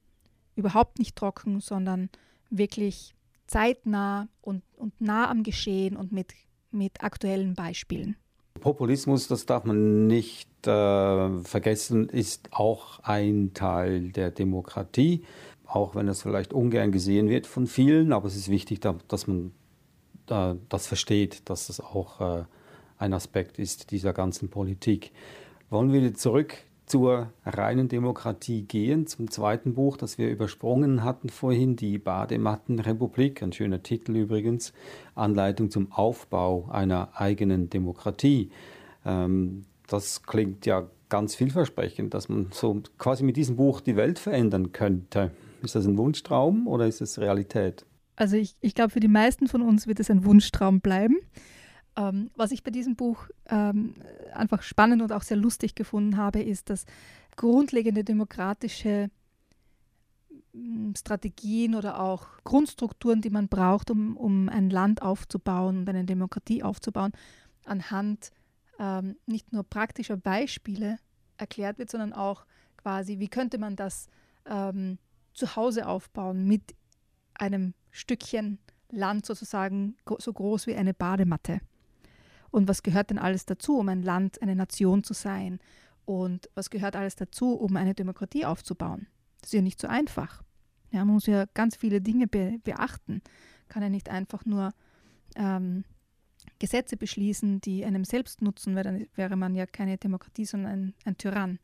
überhaupt 0.56 1.00
nicht 1.00 1.16
trocken, 1.16 1.62
sondern 1.62 2.10
wirklich 2.50 3.16
zeitnah 3.48 4.28
und, 4.42 4.64
und 4.76 5.00
nah 5.02 5.30
am 5.30 5.44
Geschehen 5.44 5.96
und 5.96 6.12
mit, 6.12 6.34
mit 6.70 7.04
aktuellen 7.04 7.56
Beispielen. 7.56 8.18
Populismus, 8.60 9.28
das 9.28 9.46
darf 9.46 9.64
man 9.64 10.08
nicht 10.08 10.50
äh, 10.68 11.44
vergessen, 11.44 12.10
ist 12.10 12.50
auch 12.52 13.00
ein 13.00 13.54
Teil 13.54 14.12
der 14.12 14.30
Demokratie, 14.30 15.24
auch 15.66 15.96
wenn 15.96 16.08
es 16.10 16.22
vielleicht 16.22 16.54
ungern 16.54 16.92
gesehen 16.92 17.30
wird 17.30 17.48
von 17.48 17.66
vielen, 17.66 18.12
aber 18.12 18.28
es 18.28 18.36
ist 18.36 18.50
wichtig, 18.50 18.82
dass 18.82 19.28
man 19.28 19.54
äh, 20.30 20.56
das 20.70 20.88
versteht, 20.88 21.50
dass 21.50 21.68
das 21.68 21.80
auch 21.80 22.22
äh, 22.22 22.44
ein 23.02 23.14
Aspekt 23.14 23.60
ist 23.60 23.92
dieser 23.92 24.14
ganzen 24.14 24.50
Politik. 24.50 25.12
Wollen 25.70 25.92
wir 25.92 26.14
zurück 26.14 26.56
zur 26.86 27.32
reinen 27.46 27.88
Demokratie 27.88 28.64
gehen, 28.64 29.08
zum 29.08 29.32
zweiten 29.32 29.74
Buch, 29.74 29.96
das 29.98 30.18
wir 30.18 30.30
übersprungen 30.30 31.04
hatten 31.04 31.30
vorhin, 31.30 31.78
die 31.78 31.98
Bademattenrepublik, 31.98 33.42
ein 33.42 33.54
schöner 33.54 33.82
Titel 33.82 34.16
übrigens, 34.18 34.74
Anleitung 35.16 35.72
zum 35.72 35.92
Aufbau 35.92 36.68
einer 36.70 37.10
eigenen 37.14 37.70
Demokratie. 37.70 38.52
Ähm, 39.06 39.66
das 39.88 40.24
klingt 40.24 40.66
ja 40.66 40.88
ganz 41.08 41.34
vielversprechend, 41.34 42.14
dass 42.14 42.30
man 42.30 42.48
so 42.52 42.82
quasi 42.98 43.24
mit 43.24 43.38
diesem 43.38 43.56
Buch 43.56 43.82
die 43.82 43.96
Welt 43.96 44.20
verändern 44.20 44.74
könnte. 44.74 45.32
Ist 45.64 45.76
das 45.76 45.86
ein 45.86 45.98
Wunschtraum 45.98 46.68
oder 46.68 46.88
ist 46.88 47.02
es 47.02 47.20
Realität? 47.20 47.86
Also 48.16 48.36
ich, 48.36 48.56
ich 48.62 48.76
glaube, 48.76 48.92
für 48.92 49.00
die 49.00 49.08
meisten 49.08 49.48
von 49.48 49.62
uns 49.62 49.88
wird 49.88 50.00
es 50.00 50.12
ein 50.12 50.26
Wunschtraum 50.26 50.82
bleiben. 50.82 51.18
Ähm, 51.98 52.32
was 52.36 52.52
ich 52.52 52.64
bei 52.64 52.72
diesem 52.72 52.96
Buch 52.96 53.28
ähm, 53.48 53.96
einfach 54.34 54.62
spannend 54.62 55.02
und 55.02 55.12
auch 55.12 55.24
sehr 55.24 55.38
lustig 55.38 55.76
gefunden 55.76 56.18
habe, 56.18 56.42
ist, 56.42 56.70
dass 56.70 56.86
grundlegende 57.36 58.04
demokratische 58.04 59.10
hm, 60.54 60.94
Strategien 60.98 61.76
oder 61.76 62.00
auch 62.00 62.28
Grundstrukturen, 62.44 63.22
die 63.22 63.30
man 63.30 63.48
braucht, 63.48 63.92
um, 63.92 64.16
um 64.16 64.50
ein 64.50 64.70
Land 64.70 65.02
aufzubauen 65.02 65.80
und 65.80 65.90
eine 65.90 66.06
Demokratie 66.06 66.64
aufzubauen, 66.64 67.12
anhand 67.66 68.32
ähm, 68.80 69.18
nicht 69.26 69.52
nur 69.52 69.64
praktischer 69.64 70.18
Beispiele 70.18 70.98
erklärt 71.38 71.78
wird, 71.78 71.90
sondern 71.90 72.14
auch 72.14 72.46
quasi, 72.78 73.20
wie 73.20 73.28
könnte 73.28 73.58
man 73.58 73.76
das 73.76 74.08
ähm, 74.46 74.98
zu 75.34 75.56
Hause 75.56 75.88
aufbauen 75.88 76.46
mit 76.46 76.76
einem 77.34 77.74
Stückchen 77.92 78.60
Land 78.90 79.26
sozusagen 79.26 79.96
so 80.20 80.34
groß 80.34 80.68
wie 80.68 80.76
eine 80.76 80.94
Badematte. 80.94 81.62
Und 82.52 82.68
was 82.68 82.84
gehört 82.84 83.10
denn 83.10 83.18
alles 83.18 83.46
dazu, 83.46 83.78
um 83.78 83.90
ein 83.90 84.04
Land, 84.04 84.42
eine 84.42 84.56
Nation 84.56 85.04
zu 85.04 85.14
sein? 85.14 85.60
Und 86.06 86.50
was 86.54 86.70
gehört 86.70 86.96
alles 86.96 87.16
dazu, 87.16 87.54
um 87.54 87.76
eine 87.78 87.94
Demokratie 87.94 88.46
aufzubauen? 88.46 89.08
Das 89.40 89.50
ist 89.50 89.54
ja 89.54 89.62
nicht 89.62 89.80
so 89.80 89.88
einfach. 89.88 90.44
Ja, 90.92 91.06
man 91.06 91.16
muss 91.16 91.26
ja 91.26 91.46
ganz 91.54 91.76
viele 91.76 92.02
Dinge 92.02 92.28
be 92.28 92.60
beachten. 92.64 93.22
Kann 93.70 93.82
ja 93.82 93.90
nicht 93.90 94.10
einfach 94.10 94.46
nur 94.46 94.72
ähm, 95.36 95.86
Gesetze 96.60 96.98
beschließen, 96.98 97.62
die 97.62 97.86
einem 97.86 98.04
selbst 98.04 98.42
nutzen, 98.42 98.76
weil 98.76 98.84
dann 98.84 99.08
wäre 99.16 99.38
man 99.38 99.56
ja 99.56 99.66
keine 99.66 99.98
Demokratie, 99.98 100.46
sondern 100.46 100.72
ein, 100.72 100.94
ein 101.06 101.18
Tyrann 101.18 101.60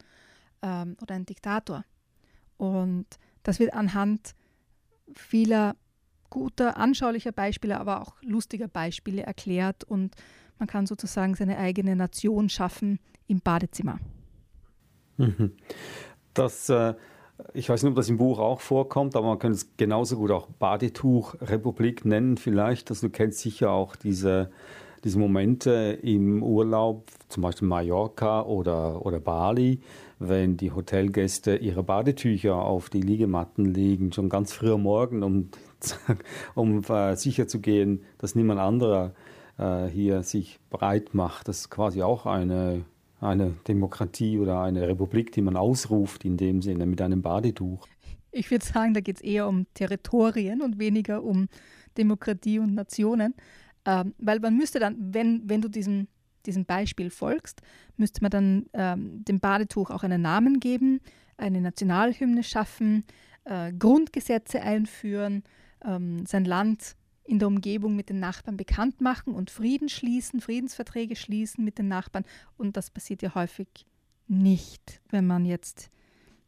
ähm, 0.62 0.96
oder 1.02 1.16
ein 1.16 1.26
Diktator. 1.26 1.84
Und 2.56 3.06
das 3.44 3.60
wird 3.60 3.74
anhand 3.74 4.34
vieler 5.14 5.76
guter, 6.30 6.78
anschaulicher 6.78 7.32
Beispiele, 7.32 7.80
aber 7.80 8.02
auch 8.02 8.16
lustiger 8.22 8.68
Beispiele 8.68 9.24
erklärt 9.24 9.84
und 9.84 10.16
man 10.60 10.68
kann 10.68 10.86
sozusagen 10.86 11.36
seine 11.36 11.58
eigene 11.58 11.96
Nation 11.96 12.50
schaffen 12.50 13.00
im 13.28 13.40
Badezimmer. 13.40 14.00
Mhm. 15.18 15.52
Das, 16.34 16.70
äh, 16.70 16.94
ich 17.54 17.70
weiß 17.70 17.84
nicht, 17.84 17.92
ob 17.92 17.96
das 17.96 18.10
im 18.10 18.18
Buch 18.18 18.40
auch 18.40 18.62
vorkommt, 18.62 19.16
aber 19.16 19.28
man 19.28 19.40
könnte 19.40 19.58
es 19.58 19.78
genauso 19.78 20.18
gut 20.18 20.32
auch 20.32 20.48
Badetuchrepublik 20.48 22.06
nennen 22.06 22.38
vielleicht. 22.38 22.90
Also 22.90 23.08
du 23.08 23.12
kennst 23.12 23.40
sicher 23.40 23.72
auch 23.72 23.96
diese, 23.96 24.52
diese 25.04 25.20
Momente 25.20 26.00
im 26.02 26.44
Urlaub, 26.44 27.06
zum 27.30 27.44
Beispiel 27.44 27.68
Mallorca 27.68 28.42
oder, 28.44 29.06
oder 29.06 29.20
Bali, 29.20 29.82
wenn 30.20 30.58
die 30.58 30.72
Hotelgäste 30.72 31.58
ihre 31.58 31.84
Badetücher 31.84 32.56
auf 32.56 32.90
die 32.90 33.02
Liegematten 33.02 33.66
legen, 33.66 34.12
schon 34.12 34.30
ganz 34.30 34.54
früh 34.54 34.72
am 34.72 34.84
Morgen, 34.84 35.22
um, 35.24 35.50
um 36.56 36.84
äh, 36.84 37.16
sicher 37.16 37.48
zu 37.48 37.60
gehen, 37.60 38.04
dass 38.18 38.36
niemand 38.36 38.60
anderer 38.60 39.14
äh, 39.58 39.88
hier 39.88 40.24
sich 40.24 40.60
breit 40.70 41.14
macht. 41.14 41.48
Das 41.48 41.60
ist 41.60 41.70
quasi 41.70 42.02
auch 42.02 42.26
eine, 42.26 42.86
eine 43.20 43.54
Demokratie 43.68 44.40
oder 44.40 44.62
eine 44.62 44.88
Republik, 44.88 45.32
die 45.32 45.42
man 45.42 45.56
ausruft 45.56 46.26
in 46.26 46.38
dem 46.38 46.62
Sinne 46.62 46.86
mit 46.86 47.02
einem 47.02 47.22
Badetuch. 47.22 47.88
Ich 48.32 48.52
würde 48.52 48.66
sagen, 48.66 48.94
da 48.94 49.00
geht 49.00 49.18
es 49.18 49.22
eher 49.22 49.48
um 49.48 49.66
Territorien 49.74 50.62
und 50.62 50.80
weniger 50.80 51.24
um 51.24 51.48
Demokratie 51.98 52.60
und 52.60 52.76
Nationen. 52.76 53.34
Ähm, 53.86 54.14
weil 54.18 54.40
man 54.40 54.58
müsste 54.58 54.80
dann, 54.80 55.14
wenn, 55.14 55.50
wenn 55.50 55.62
du 55.62 55.70
diesem, 55.70 56.08
diesem 56.46 56.66
Beispiel 56.66 57.10
folgst, 57.10 57.62
müsste 57.96 58.22
man 58.22 58.32
dann 58.32 58.66
ähm, 58.74 59.24
dem 59.24 59.40
Badetuch 59.40 59.90
auch 59.92 60.04
einen 60.04 60.22
Namen 60.22 60.60
geben, 60.60 61.00
eine 61.38 61.62
Nationalhymne 61.62 62.44
schaffen, 62.44 63.06
äh, 63.46 63.72
Grundgesetze 63.72 64.62
einführen, 64.62 65.44
ähm, 65.86 66.26
sein 66.26 66.44
Land 66.44 66.97
in 67.28 67.40
der 67.40 67.48
Umgebung 67.48 67.96
mit 67.96 68.10
den 68.10 68.20
Nachbarn 68.20 68.58
bekannt 68.58 69.02
machen 69.02 69.34
und 69.34 69.52
Frieden 69.52 69.90
schließen, 69.90 70.40
Friedensverträge 70.40 71.16
schließen 71.16 71.64
mit 71.64 71.78
den 71.78 71.88
Nachbarn. 71.88 72.26
Und 72.58 72.78
das 72.78 72.90
passiert 72.90 73.22
ja 73.22 73.36
häufig 73.36 73.68
nicht, 74.28 75.02
wenn 75.10 75.28
man 75.28 75.46
jetzt 75.46 75.90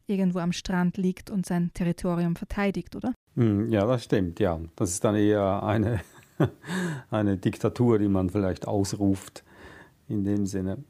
irgendwo 0.06 0.40
am 0.40 0.52
Strand 0.52 0.96
liegt 0.96 1.30
und 1.30 1.46
sein 1.46 1.70
Territorium 1.74 2.34
verteidigt, 2.34 2.96
oder? 2.96 3.14
Hm, 3.36 3.68
ja, 3.68 3.86
das 3.86 4.04
stimmt, 4.04 4.40
ja. 4.40 4.60
Das 4.74 4.90
ist 4.90 5.04
dann 5.04 5.14
eher 5.14 5.62
eine, 5.62 6.00
eine 7.10 7.36
Diktatur, 7.36 7.98
die 7.98 8.08
man 8.08 8.30
vielleicht 8.30 8.66
ausruft 8.66 9.44
in 10.08 10.24
dem 10.24 10.46
Sinne. 10.46 10.82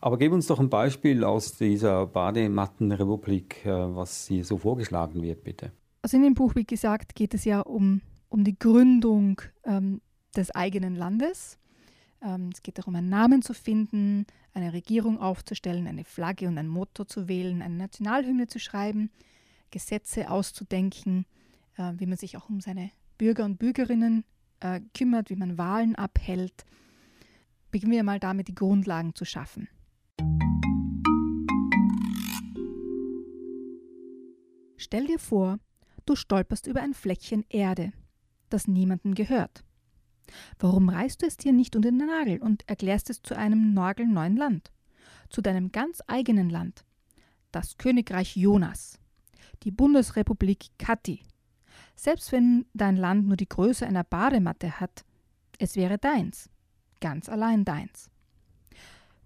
Aber 0.00 0.16
gib 0.16 0.32
uns 0.32 0.46
doch 0.46 0.60
ein 0.60 0.70
Beispiel 0.70 1.24
aus 1.24 1.56
dieser 1.56 2.06
Bademattenrepublik, 2.06 3.66
äh, 3.66 3.96
was 3.96 4.26
hier 4.26 4.44
so 4.44 4.58
vorgeschlagen 4.58 5.22
wird, 5.22 5.42
bitte. 5.44 5.72
Also 6.02 6.16
in 6.16 6.22
dem 6.22 6.34
Buch, 6.34 6.54
wie 6.54 6.64
gesagt, 6.64 7.14
geht 7.14 7.34
es 7.34 7.44
ja 7.44 7.60
um, 7.60 8.00
um 8.28 8.44
die 8.44 8.58
Gründung 8.58 9.40
ähm, 9.64 10.00
des 10.36 10.50
eigenen 10.50 10.94
Landes. 10.94 11.58
Ähm, 12.22 12.50
es 12.52 12.62
geht 12.62 12.78
darum, 12.78 12.94
einen 12.94 13.08
Namen 13.08 13.42
zu 13.42 13.54
finden, 13.54 14.26
eine 14.54 14.72
Regierung 14.72 15.20
aufzustellen, 15.20 15.86
eine 15.86 16.04
Flagge 16.04 16.48
und 16.48 16.58
ein 16.58 16.68
Motto 16.68 17.04
zu 17.04 17.28
wählen, 17.28 17.62
eine 17.62 17.76
Nationalhymne 17.76 18.46
zu 18.46 18.58
schreiben, 18.58 19.10
Gesetze 19.70 20.30
auszudenken, 20.30 21.26
äh, 21.76 21.92
wie 21.96 22.06
man 22.06 22.18
sich 22.18 22.36
auch 22.36 22.48
um 22.48 22.60
seine 22.60 22.90
Bürger 23.18 23.44
und 23.44 23.58
Bürgerinnen 23.58 24.24
äh, 24.60 24.80
kümmert, 24.96 25.30
wie 25.30 25.36
man 25.36 25.58
Wahlen 25.58 25.94
abhält. 25.94 26.64
Beginnen 27.70 27.92
wir 27.92 28.02
mal 28.02 28.18
damit, 28.18 28.48
die 28.48 28.54
Grundlagen 28.54 29.14
zu 29.14 29.24
schaffen. 29.24 29.68
Stell 34.76 35.06
dir 35.06 35.18
vor, 35.18 35.58
du 36.06 36.16
stolperst 36.16 36.66
über 36.66 36.80
ein 36.80 36.94
Fleckchen 36.94 37.44
Erde, 37.50 37.92
das 38.48 38.68
niemandem 38.68 39.14
gehört. 39.14 39.64
Warum 40.58 40.88
reißt 40.88 41.22
du 41.22 41.26
es 41.26 41.36
dir 41.36 41.52
nicht 41.52 41.76
unter 41.76 41.90
den 41.90 42.06
Nagel 42.06 42.38
und 42.38 42.68
erklärst 42.68 43.10
es 43.10 43.22
zu 43.22 43.36
einem 43.36 43.72
nagelneuen 43.74 44.36
Land? 44.36 44.72
Zu 45.30 45.40
deinem 45.40 45.72
ganz 45.72 46.02
eigenen 46.06 46.50
Land. 46.50 46.84
Das 47.50 47.78
Königreich 47.78 48.36
Jonas. 48.36 48.98
Die 49.62 49.70
Bundesrepublik 49.70 50.66
Kati. 50.78 51.22
Selbst 51.96 52.32
wenn 52.32 52.66
dein 52.74 52.96
Land 52.96 53.26
nur 53.26 53.36
die 53.36 53.48
Größe 53.48 53.86
einer 53.86 54.04
Badematte 54.04 54.80
hat, 54.80 55.04
es 55.58 55.76
wäre 55.76 55.98
deins. 55.98 56.50
Ganz 57.00 57.28
allein 57.28 57.64
deins. 57.64 58.10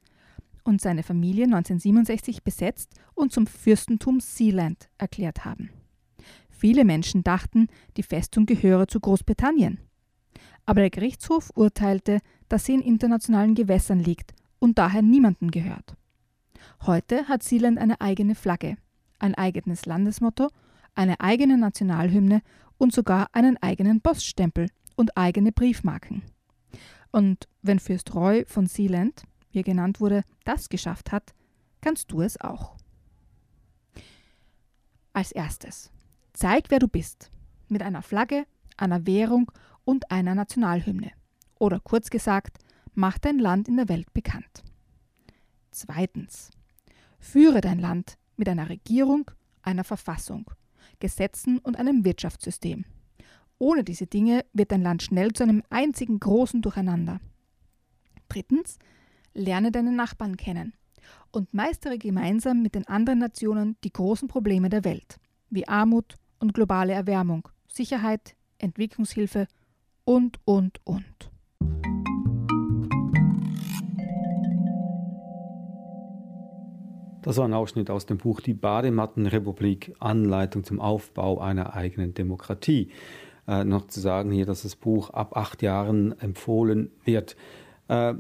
und 0.63 0.81
seine 0.81 1.03
Familie 1.03 1.45
1967 1.45 2.43
besetzt 2.43 2.95
und 3.13 3.31
zum 3.31 3.45
Fürstentum 3.45 4.19
Sealand 4.19 4.89
erklärt 4.97 5.45
haben. 5.45 5.69
Viele 6.49 6.85
Menschen 6.85 7.23
dachten, 7.23 7.67
die 7.97 8.03
Festung 8.03 8.45
gehöre 8.45 8.87
zu 8.87 8.99
Großbritannien. 8.99 9.79
Aber 10.65 10.81
der 10.81 10.89
Gerichtshof 10.89 11.51
urteilte, 11.55 12.19
dass 12.49 12.65
sie 12.65 12.73
in 12.73 12.81
internationalen 12.81 13.55
Gewässern 13.55 13.99
liegt 13.99 14.33
und 14.59 14.77
daher 14.77 15.01
niemandem 15.01 15.51
gehört. 15.51 15.95
Heute 16.85 17.27
hat 17.27 17.43
Sealand 17.43 17.77
eine 17.77 18.01
eigene 18.01 18.35
Flagge, 18.35 18.77
ein 19.19 19.35
eigenes 19.35 19.85
Landesmotto, 19.85 20.49
eine 20.93 21.19
eigene 21.19 21.57
Nationalhymne 21.57 22.41
und 22.77 22.93
sogar 22.93 23.27
einen 23.33 23.57
eigenen 23.61 24.01
Poststempel 24.01 24.69
und 24.95 25.17
eigene 25.17 25.51
Briefmarken. 25.51 26.23
Und 27.11 27.47
wenn 27.61 27.79
Fürst 27.79 28.13
Roy 28.13 28.45
von 28.45 28.67
Sealand, 28.67 29.23
wie 29.51 29.59
er 29.59 29.63
genannt 29.63 29.99
wurde, 29.99 30.23
das 30.43 30.69
geschafft 30.69 31.11
hat, 31.11 31.33
kannst 31.81 32.11
du 32.11 32.21
es 32.21 32.39
auch. 32.41 32.75
Als 35.13 35.31
erstes, 35.31 35.91
zeig, 36.33 36.65
wer 36.69 36.79
du 36.79 36.87
bist, 36.87 37.31
mit 37.69 37.81
einer 37.81 38.01
Flagge, 38.01 38.45
einer 38.75 39.05
Währung 39.05 39.51
und 39.85 40.11
einer 40.11 40.35
Nationalhymne. 40.35 41.11
Oder 41.59 41.79
kurz 41.79 42.09
gesagt, 42.09 42.58
mach 42.93 43.17
dein 43.17 43.39
Land 43.39 43.67
in 43.67 43.77
der 43.77 43.89
Welt 43.89 44.13
bekannt. 44.13 44.63
Zweitens. 45.71 46.51
Führe 47.19 47.62
dein 47.62 47.80
Land 47.80 48.17
mit 48.38 48.47
einer 48.47 48.69
Regierung, 48.69 49.32
einer 49.62 49.84
Verfassung, 49.84 50.49
Gesetzen 50.99 51.60
und 51.60 51.77
einem 51.77 52.06
Wirtschaftssystem. 52.06 52.86
Ohne 53.58 53.84
diese 53.84 54.06
Dinge 54.06 54.45
wird 54.53 54.71
dein 54.71 54.82
Land 54.82 55.03
schnell 55.03 55.32
zu 55.32 55.43
einem 55.43 55.63
einzigen 55.69 56.19
großen 56.19 56.62
Durcheinander. 56.62 57.19
Drittens. 58.30 58.77
Lerne 59.34 59.69
deine 59.69 59.91
Nachbarn 59.91 60.38
kennen 60.38 60.73
und 61.32 61.53
meistere 61.53 61.97
gemeinsam 61.97 62.62
mit 62.62 62.73
den 62.73 62.88
anderen 62.88 63.19
Nationen 63.19 63.75
die 63.84 63.91
großen 63.91 64.30
Probleme 64.30 64.69
der 64.69 64.86
Welt, 64.86 65.17
wie 65.49 65.67
Armut 65.67 66.15
und 66.39 66.53
globale 66.53 66.93
Erwärmung, 66.93 67.49
Sicherheit, 67.67 68.36
Entwicklungshilfe 68.58 69.47
und, 70.06 70.39
und, 70.45 70.80
und. 70.86 71.32
Das 77.26 77.38
war 77.38 77.46
ein 77.46 77.56
Ausschnitt 77.56 77.89
aus 77.89 78.06
dem 78.06 78.20
Buch 78.20 78.39
Die 78.39 78.54
Bademattenrepublik, 78.54 79.96
Anleitung 80.00 80.63
zum 80.63 80.80
Aufbau 80.80 81.39
einer 81.39 81.74
eigenen 81.74 82.13
Demokratie. 82.13 82.91
Äh, 83.48 83.63
noch 83.63 83.88
zu 83.88 84.00
sagen 84.00 84.30
hier, 84.30 84.46
dass 84.46 84.62
das 84.62 84.76
Buch 84.76 85.10
ab 85.10 85.36
acht 85.36 85.63
Jahren 85.63 86.13
empfohlen 86.20 86.91
wird. 87.04 87.36
Äh, 87.88 88.13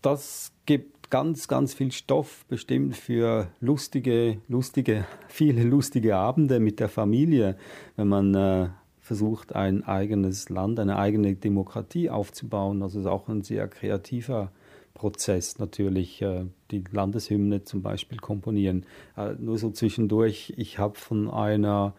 das 0.00 0.52
gibt 0.64 1.10
ganz, 1.10 1.48
ganz 1.48 1.74
viel 1.74 1.90
Stoff 1.90 2.46
bestimmt 2.46 2.96
für 2.96 3.48
lustige, 3.58 4.40
lustige, 4.46 5.06
viele 5.26 5.64
lustige 5.64 6.14
Abende 6.14 6.60
mit 6.60 6.78
der 6.78 6.88
Familie, 6.88 7.56
wenn 7.96 8.06
man 8.06 8.32
äh, 8.36 8.68
versucht, 9.06 9.54
ein 9.54 9.84
eigenes 9.84 10.48
Land, 10.48 10.80
eine 10.80 10.98
eigene 10.98 11.36
Demokratie 11.36 12.10
aufzubauen. 12.10 12.82
Also 12.82 12.98
ist 12.98 13.06
auch 13.06 13.28
ein 13.28 13.42
sehr 13.42 13.68
kreativer 13.68 14.50
Prozess 14.94 15.60
natürlich 15.60 16.22
äh, 16.22 16.46
die 16.72 16.82
Landeshymne 16.90 17.62
zum 17.62 17.82
Beispiel 17.82 18.18
komponieren. 18.18 18.84
Äh, 19.16 19.34
nur 19.38 19.58
so 19.58 19.70
zwischendurch, 19.70 20.54
ich 20.56 20.80
habe 20.80 20.98
von 20.98 21.30
einer, 21.30 21.94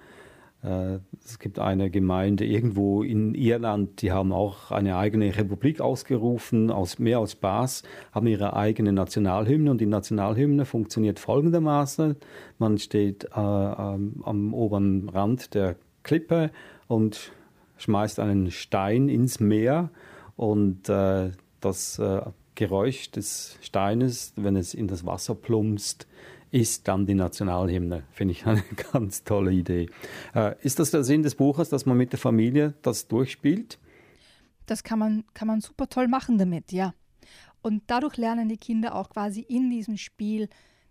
äh, 0.64 0.98
es 1.24 1.40
gibt 1.40 1.60
eine 1.60 1.90
Gemeinde 1.90 2.44
irgendwo 2.44 3.04
in 3.04 3.36
Irland, 3.36 4.02
die 4.02 4.12
haben 4.12 4.34
auch 4.34 4.72
eine 4.72 4.98
eigene 4.98 5.34
Republik 5.38 5.80
ausgerufen, 5.80 6.72
aus, 6.72 7.00
mehr 7.00 7.20
als 7.20 7.34
Spaß, 7.34 7.84
haben 8.12 8.28
ihre 8.28 8.54
eigene 8.54 8.92
Nationalhymne 8.92 9.72
und 9.72 9.80
die 9.80 9.86
Nationalhymne 9.86 10.66
funktioniert 10.66 11.20
folgendermaßen. 11.20 12.18
Man 12.58 12.78
steht 12.80 13.32
am, 13.32 14.24
am 14.26 14.54
oberen 14.54 15.08
Rand 15.08 15.54
der 15.54 15.78
Klippe 16.04 16.52
und 16.88 17.32
schmeißt 17.78 18.20
einen 18.20 18.52
Stein 18.52 19.10
ins 19.10 19.40
Meer 19.40 19.90
und 20.36 20.90
äh, 20.90 21.32
das 21.60 22.00
äh, 22.00 22.22
Geräusch 22.56 23.12
des 23.12 23.58
Steines, 23.62 24.34
wenn 24.36 24.56
es 24.56 24.74
in 24.74 24.88
das 24.88 25.06
Wasser 25.06 25.36
plumpst, 25.36 26.08
ist 26.52 26.88
dann 26.88 27.06
die 27.06 27.14
Nationalhymne. 27.14 28.04
Finde 28.12 28.32
ich 28.32 28.46
eine 28.46 28.64
ganz 28.92 29.24
tolle 29.24 29.52
Idee. 29.52 29.90
Äh, 30.34 30.56
ist 30.62 30.80
das 30.80 30.92
der 30.92 31.04
Sinn 31.04 31.24
des 31.24 31.36
Buches, 31.36 31.70
dass 31.70 31.86
man 31.86 31.98
mit 31.98 32.14
der 32.14 32.20
Familie 32.20 32.74
das 32.82 33.08
durchspielt? 33.08 33.78
Das 34.66 34.84
kann 34.84 35.00
man, 35.00 35.24
kann 35.34 35.48
man 35.48 35.62
super 35.62 35.88
toll 35.88 36.08
machen 36.08 36.38
damit, 36.38 36.72
ja. 36.72 36.94
Und 37.62 37.84
dadurch 37.88 38.18
lernen 38.18 38.50
die 38.50 38.58
Kinder 38.58 38.96
auch 38.96 39.10
quasi 39.10 39.42
in 39.42 39.70
diesem 39.70 39.98
Spiel 39.98 40.50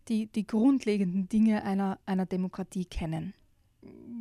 die, 0.09 0.27
die 0.27 0.47
grundlegenden 0.47 1.29
Dinge 1.29 1.65
einer, 1.65 1.99
einer 2.07 2.27
Demokratie 2.27 2.85
kennen. 2.85 3.35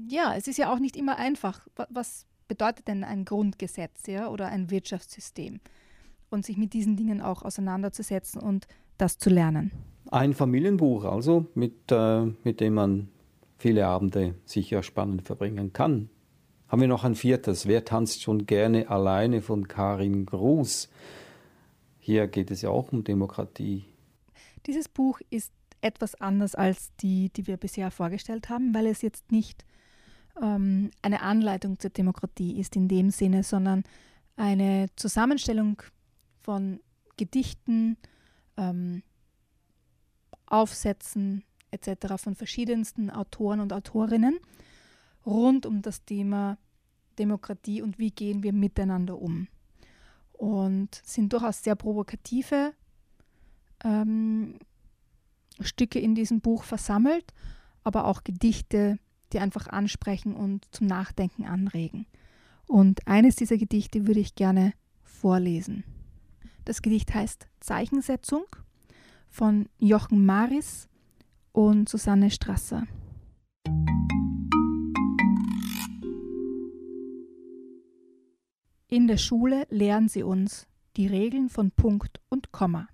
Ja, 0.07 0.35
es 0.35 0.47
ist 0.47 0.57
ja 0.57 0.73
auch 0.73 0.79
nicht 0.79 0.95
immer 0.95 1.17
einfach. 1.17 1.67
Was 1.89 2.25
bedeutet 2.47 2.87
denn 2.87 3.03
ein 3.03 3.25
Grundgesetz 3.25 4.07
ja, 4.07 4.27
oder 4.27 4.47
ein 4.47 4.69
Wirtschaftssystem? 4.69 5.59
und 6.29 6.45
sich 6.45 6.57
mit 6.57 6.73
diesen 6.73 6.95
Dingen 6.95 7.21
auch 7.21 7.41
auseinanderzusetzen 7.41 8.41
und 8.41 8.67
das 8.97 9.17
zu 9.17 9.29
lernen. 9.29 9.71
Ein 10.11 10.33
Familienbuch 10.33 11.05
also, 11.05 11.47
mit, 11.55 11.91
äh, 11.91 12.25
mit 12.43 12.59
dem 12.59 12.75
man 12.75 13.09
viele 13.57 13.87
Abende 13.87 14.35
sicher 14.45 14.83
spannend 14.83 15.23
verbringen 15.23 15.73
kann. 15.73 16.09
Haben 16.67 16.81
wir 16.81 16.87
noch 16.87 17.03
ein 17.03 17.15
viertes, 17.15 17.67
Wer 17.67 17.85
tanzt 17.85 18.21
schon 18.21 18.45
gerne 18.45 18.89
alleine 18.89 19.41
von 19.41 19.67
Karin 19.67 20.25
Gruß. 20.25 20.89
Hier 21.99 22.27
geht 22.27 22.51
es 22.51 22.61
ja 22.61 22.69
auch 22.69 22.91
um 22.91 23.03
Demokratie. 23.03 23.85
Dieses 24.65 24.89
Buch 24.89 25.19
ist 25.29 25.51
etwas 25.85 26.15
anders 26.15 26.55
als 26.55 26.95
die, 26.97 27.29
die 27.29 27.45
wir 27.45 27.57
bisher 27.57 27.91
vorgestellt 27.91 28.49
haben, 28.49 28.73
weil 28.73 28.87
es 28.87 29.01
jetzt 29.01 29.31
nicht 29.31 29.65
ähm, 30.41 30.89
eine 31.01 31.21
Anleitung 31.21 31.79
zur 31.79 31.91
Demokratie 31.91 32.59
ist 32.59 32.75
in 32.75 32.87
dem 32.87 33.11
Sinne, 33.11 33.43
sondern 33.43 33.83
eine 34.35 34.87
Zusammenstellung 34.95 35.81
von 36.41 36.79
Gedichten, 37.17 37.97
ähm, 38.57 39.03
Aufsätzen 40.47 41.43
etc. 41.71 42.15
von 42.17 42.35
verschiedensten 42.35 43.09
Autoren 43.09 43.59
und 43.59 43.71
Autorinnen 43.71 44.39
rund 45.25 45.65
um 45.65 45.81
das 45.81 46.03
Thema 46.03 46.57
Demokratie 47.17 47.81
und 47.81 47.99
wie 47.99 48.11
gehen 48.11 48.43
wir 48.43 48.53
miteinander 48.53 49.19
um. 49.19 49.47
Und 50.33 51.01
sind 51.03 51.31
durchaus 51.31 51.63
sehr 51.63 51.75
provokative 51.75 52.73
ähm, 53.83 54.59
Stücke 55.61 55.99
in 55.99 56.15
diesem 56.15 56.41
Buch 56.41 56.63
versammelt, 56.63 57.33
aber 57.83 58.05
auch 58.05 58.23
Gedichte, 58.23 58.99
die 59.33 59.39
einfach 59.39 59.67
ansprechen 59.67 60.35
und 60.35 60.65
zum 60.71 60.87
Nachdenken 60.87 61.45
anregen. 61.45 62.05
Und 62.67 63.07
eines 63.07 63.35
dieser 63.35 63.57
Gedichte 63.57 64.07
würde 64.07 64.19
ich 64.19 64.35
gerne 64.35 64.73
vorlesen. 65.03 65.83
Das 66.65 66.81
Gedicht 66.81 67.13
heißt 67.13 67.47
Zeichensetzung 67.59 68.45
von 69.29 69.69
Jochen 69.77 70.25
Maris 70.25 70.87
und 71.51 71.89
Susanne 71.89 72.31
Strasser. 72.31 72.87
In 78.87 79.07
der 79.07 79.17
Schule 79.17 79.67
lehren 79.69 80.07
sie 80.07 80.23
uns 80.23 80.67
die 80.95 81.07
Regeln 81.07 81.49
von 81.49 81.71
Punkt 81.71 82.21
und 82.29 82.51
Komma. 82.51 82.87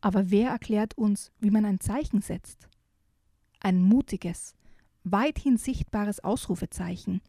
Aber 0.00 0.30
wer 0.30 0.50
erklärt 0.50 0.96
uns, 0.96 1.30
wie 1.40 1.50
man 1.50 1.64
ein 1.64 1.80
Zeichen 1.80 2.22
setzt? 2.22 2.68
Ein 3.60 3.82
mutiges, 3.82 4.54
weithin 5.04 5.56
sichtbares 5.56 6.20
Ausrufezeichen, 6.20 7.20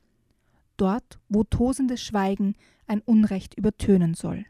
dort, 0.78 1.20
wo 1.28 1.44
tosendes 1.44 2.02
Schweigen 2.02 2.56
ein 2.88 3.02
Unrecht 3.02 3.54
übertönen 3.56 4.14
soll. 4.14 4.46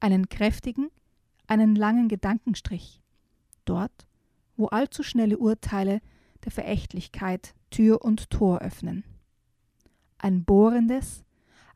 Einen 0.00 0.28
kräftigen, 0.28 0.90
einen 1.48 1.74
langen 1.74 2.08
Gedankenstrich, 2.08 3.00
dort, 3.64 4.06
wo 4.56 4.66
allzu 4.66 5.02
schnelle 5.02 5.38
Urteile 5.38 6.00
der 6.44 6.52
Verächtlichkeit 6.52 7.54
Tür 7.70 8.04
und 8.04 8.30
Tor 8.30 8.60
öffnen. 8.60 9.04
Ein 10.18 10.44
bohrendes, 10.44 11.24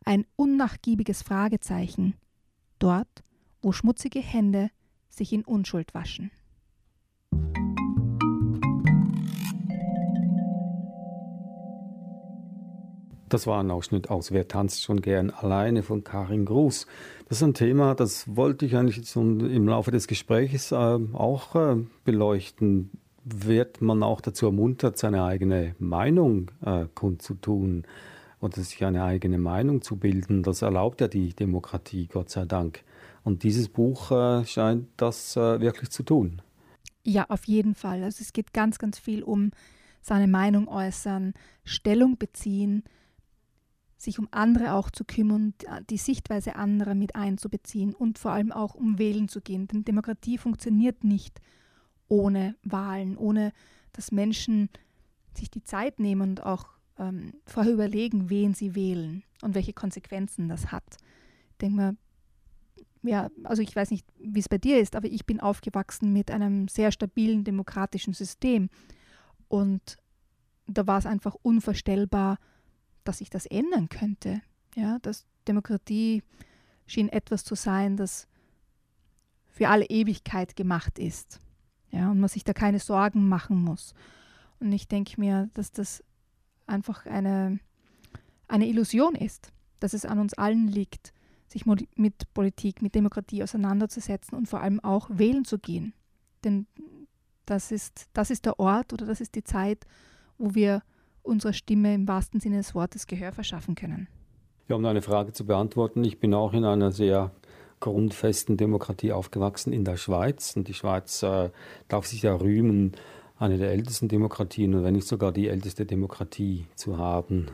ein 0.05 0.25
unnachgiebiges 0.37 1.23
Fragezeichen, 1.23 2.15
dort, 2.79 3.25
wo 3.61 3.73
schmutzige 3.73 4.21
Hände 4.21 4.71
sich 5.15 5.33
in 5.33 5.45
Unschuld 5.45 5.95
waschen. 5.95 6.31
Das 13.33 13.47
war 13.47 13.61
ein 13.61 13.71
Ausschnitt 13.71 14.11
aus 14.11 14.31
Wer 14.31 14.47
tanzt 14.47 14.83
schon 14.83 15.01
gern 15.01 15.31
alleine 15.31 15.83
von 15.83 16.05
Karin 16.05 16.45
Gruß. 16.45 16.87
Das 17.31 17.39
ist 17.39 17.43
ein 17.43 17.55
Thema, 17.55 17.95
das 17.95 18.37
wollte 18.37 18.67
ich 18.67 18.77
eigentlich 18.77 19.17
im 19.17 19.69
Laufe 19.69 19.91
des 19.91 20.07
Gesprächs 20.07 20.71
äh, 20.71 20.75
auch 20.75 21.55
äh, 21.55 21.77
beleuchten. 22.05 22.91
Wird 23.25 23.81
man 23.81 24.03
auch 24.03 24.21
dazu 24.21 24.47
ermuntert, 24.47 24.99
seine 24.99 25.25
eigene 25.25 25.75
Meinung 25.79 26.51
äh, 26.63 26.85
kundzutun 26.95 27.85
oder 28.43 28.63
sich 28.63 28.85
eine 28.85 29.05
eigene 29.05 29.39
Meinung 29.39 29.81
zu 29.81 29.97
bilden? 29.97 30.43
Das 30.43 30.61
erlaubt 30.63 31.01
ja 31.01 31.09
die 31.09 31.33
Demokratie, 31.33 32.07
Gott 32.07 32.29
sei 32.29 32.45
Dank. 32.45 32.85
Und 33.25 33.45
dieses 33.45 33.69
Buch 33.69 34.11
äh, 34.11 34.45
scheint 34.45 34.89
das 34.97 35.37
äh, 35.37 35.61
wirklich 35.61 35.91
zu 35.91 36.03
tun. 36.03 36.43
Ja, 37.05 37.27
auf 37.29 37.45
jeden 37.45 37.75
Fall. 37.75 38.03
Also 38.03 38.21
es 38.21 38.33
geht 38.33 38.53
ganz, 38.53 38.79
ganz 38.79 38.99
viel 38.99 39.23
um 39.23 39.53
seine 40.03 40.27
Meinung 40.27 40.69
äußern, 40.69 41.35
Stellung 41.65 42.19
beziehen, 42.19 42.85
sich 43.97 44.19
um 44.19 44.27
andere 44.33 44.73
auch 44.75 44.91
zu 44.91 45.05
kümmern, 45.05 45.55
die 45.89 45.97
Sichtweise 45.97 46.57
anderer 46.57 46.95
mit 46.95 47.15
einzubeziehen 47.15 47.95
und 47.95 48.19
vor 48.19 48.33
allem 48.33 48.51
auch 48.51 48.75
um 48.75 48.99
wählen 48.99 49.29
zu 49.29 49.41
gehen. 49.41 49.69
Denn 49.69 49.85
Demokratie 49.85 50.39
funktioniert 50.39 51.05
nicht 51.05 51.41
ohne 52.09 52.57
Wahlen, 52.65 53.17
ohne 53.17 53.53
dass 53.93 54.11
Menschen 54.11 54.71
sich 55.35 55.51
die 55.51 55.63
Zeit 55.63 56.01
nehmen 56.01 56.31
und 56.31 56.43
auch 56.45 56.67
ähm, 56.99 57.35
vorher 57.47 57.73
überlegen, 57.73 58.31
wen 58.31 58.55
sie 58.55 58.75
wählen 58.75 59.23
und 59.43 59.55
welche 59.55 59.73
Konsequenzen 59.73 60.49
das 60.49 60.73
hat. 60.73 60.85
Ich 61.53 61.59
denke 61.59 61.77
mal, 61.77 61.97
ja, 63.03 63.31
also 63.45 63.63
ich 63.63 63.75
weiß 63.75 63.91
nicht, 63.91 64.07
wie 64.19 64.39
es 64.39 64.49
bei 64.49 64.59
dir 64.59 64.79
ist, 64.79 64.95
aber 64.95 65.09
ich 65.09 65.27
bin 65.27 65.41
aufgewachsen 65.41 66.13
mit 66.13 66.31
einem 66.31 66.69
sehr 66.69 66.93
stabilen 66.93 67.45
demokratischen 67.45 68.15
System. 68.15 68.69
Und 69.49 69.97
da 70.67 70.87
war 70.87 70.99
es 70.99 71.07
einfach 71.07 71.35
unvorstellbar, 71.43 72.39
dass 73.05 73.19
sich 73.19 73.31
das 73.31 73.47
ändern 73.47 73.89
könnte. 73.89 74.41
Ja, 74.77 74.99
dass 75.01 75.27
Demokratie 75.49 76.23
schien 76.87 77.09
etwas 77.09 77.45
zu 77.45 77.55
sein, 77.55 77.97
das 77.97 78.29
für 79.47 79.69
alle 79.69 79.87
Ewigkeit 79.87 80.57
gemacht 80.57 80.99
ist. 80.99 81.41
Ja, 81.91 82.11
und 82.11 82.21
man 82.21 82.29
sich 82.29 82.45
da 82.45 82.55
keine 82.55 82.79
Sorgen 82.79 83.29
machen 83.29 83.63
muss. 83.63 83.95
Und 84.61 84.73
ich 84.73 84.89
denke 84.89 85.21
mir, 85.21 85.51
dass 85.55 85.73
das 85.73 86.03
einfach 86.67 87.07
eine, 87.07 87.59
eine 88.49 88.67
Illusion 88.67 89.15
ist, 89.15 89.53
dass 89.81 89.95
es 89.95 90.05
an 90.05 90.19
uns 90.19 90.35
allen 90.35 90.69
liegt, 90.69 91.13
sich 91.49 91.67
mit 91.67 92.35
Politik, 92.35 92.83
mit 92.83 92.95
Demokratie 92.95 93.43
auseinanderzusetzen 93.43 94.37
und 94.37 94.49
vor 94.49 94.61
allem 94.61 94.81
auch 94.81 95.09
wählen 95.11 95.45
zu 95.45 95.59
gehen. 95.59 95.93
Denn 96.45 96.67
das 97.47 97.71
ist, 97.71 98.09
das 98.13 98.31
ist 98.31 98.47
der 98.47 98.59
Ort 98.59 98.93
oder 98.93 99.07
das 99.07 99.21
ist 99.21 99.35
die 99.35 99.45
Zeit, 99.45 99.85
wo 100.39 100.55
wir 100.55 100.83
unserer 101.23 101.53
Stimme 101.53 101.95
im 101.95 102.09
wahrsten 102.09 102.41
Sinne 102.41 102.57
des 102.57 102.75
Wortes 102.75 103.07
Gehör 103.07 103.33
verschaffen 103.33 103.75
können. 103.75 104.09
Ja, 104.69 104.77
um 104.77 104.85
eine 104.85 105.03
Frage 105.03 105.33
zu 105.33 105.45
beantworten, 105.45 106.03
ich 106.05 106.19
bin 106.19 106.35
auch 106.35 106.53
in 106.53 106.65
einer 106.65 106.91
sehr 106.91 107.33
grundfesten 107.81 108.57
Demokratie 108.57 109.13
aufgewachsen 109.13 109.73
in 109.73 109.85
der 109.85 109.97
Schweiz. 109.97 110.57
Und 110.57 110.69
die 110.69 110.75
Schweiz 110.75 111.23
äh, 111.23 111.51
darf 111.89 112.07
sich 112.07 112.23
ja 112.23 112.35
rühmen, 112.35 112.93
eine 113.43 113.59
der 113.59 113.73
ältesten 113.73 114.07
Demokratien 114.07 114.73
und 114.75 114.85
wenn 114.85 114.95
nicht 114.95 115.09
sogar 115.09 115.33
die 115.33 115.49
älteste 115.49 115.85
Demokratie 115.85 116.67
zu 116.77 116.97
haben 116.97 117.49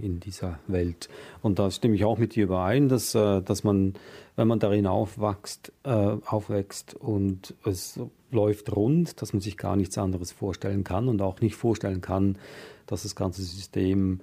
äh, 0.00 0.06
in 0.06 0.18
dieser 0.18 0.58
Welt. 0.66 1.10
Und 1.42 1.58
da 1.58 1.70
stimme 1.70 1.94
ich 1.96 2.04
auch 2.06 2.16
mit 2.16 2.34
dir 2.34 2.44
überein, 2.44 2.88
dass, 2.88 3.14
äh, 3.14 3.42
dass 3.42 3.62
man, 3.62 3.92
wenn 4.36 4.48
man 4.48 4.58
darin 4.58 4.86
aufwächst, 4.86 5.70
äh, 5.84 5.90
aufwächst 5.90 6.94
und 6.94 7.54
es 7.62 8.00
läuft 8.30 8.74
rund, 8.74 9.20
dass 9.20 9.34
man 9.34 9.40
sich 9.40 9.58
gar 9.58 9.76
nichts 9.76 9.98
anderes 9.98 10.32
vorstellen 10.32 10.82
kann 10.82 11.08
und 11.08 11.20
auch 11.20 11.42
nicht 11.42 11.56
vorstellen 11.56 12.00
kann, 12.00 12.38
dass 12.86 13.02
das 13.02 13.14
ganze 13.14 13.42
System 13.42 14.20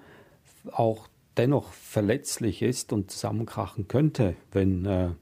auch 0.72 1.08
dennoch 1.38 1.72
verletzlich 1.72 2.64
ist 2.64 2.94
und 2.94 3.12
zusammenkrachen 3.12 3.88
könnte, 3.88 4.36
wenn 4.52 5.16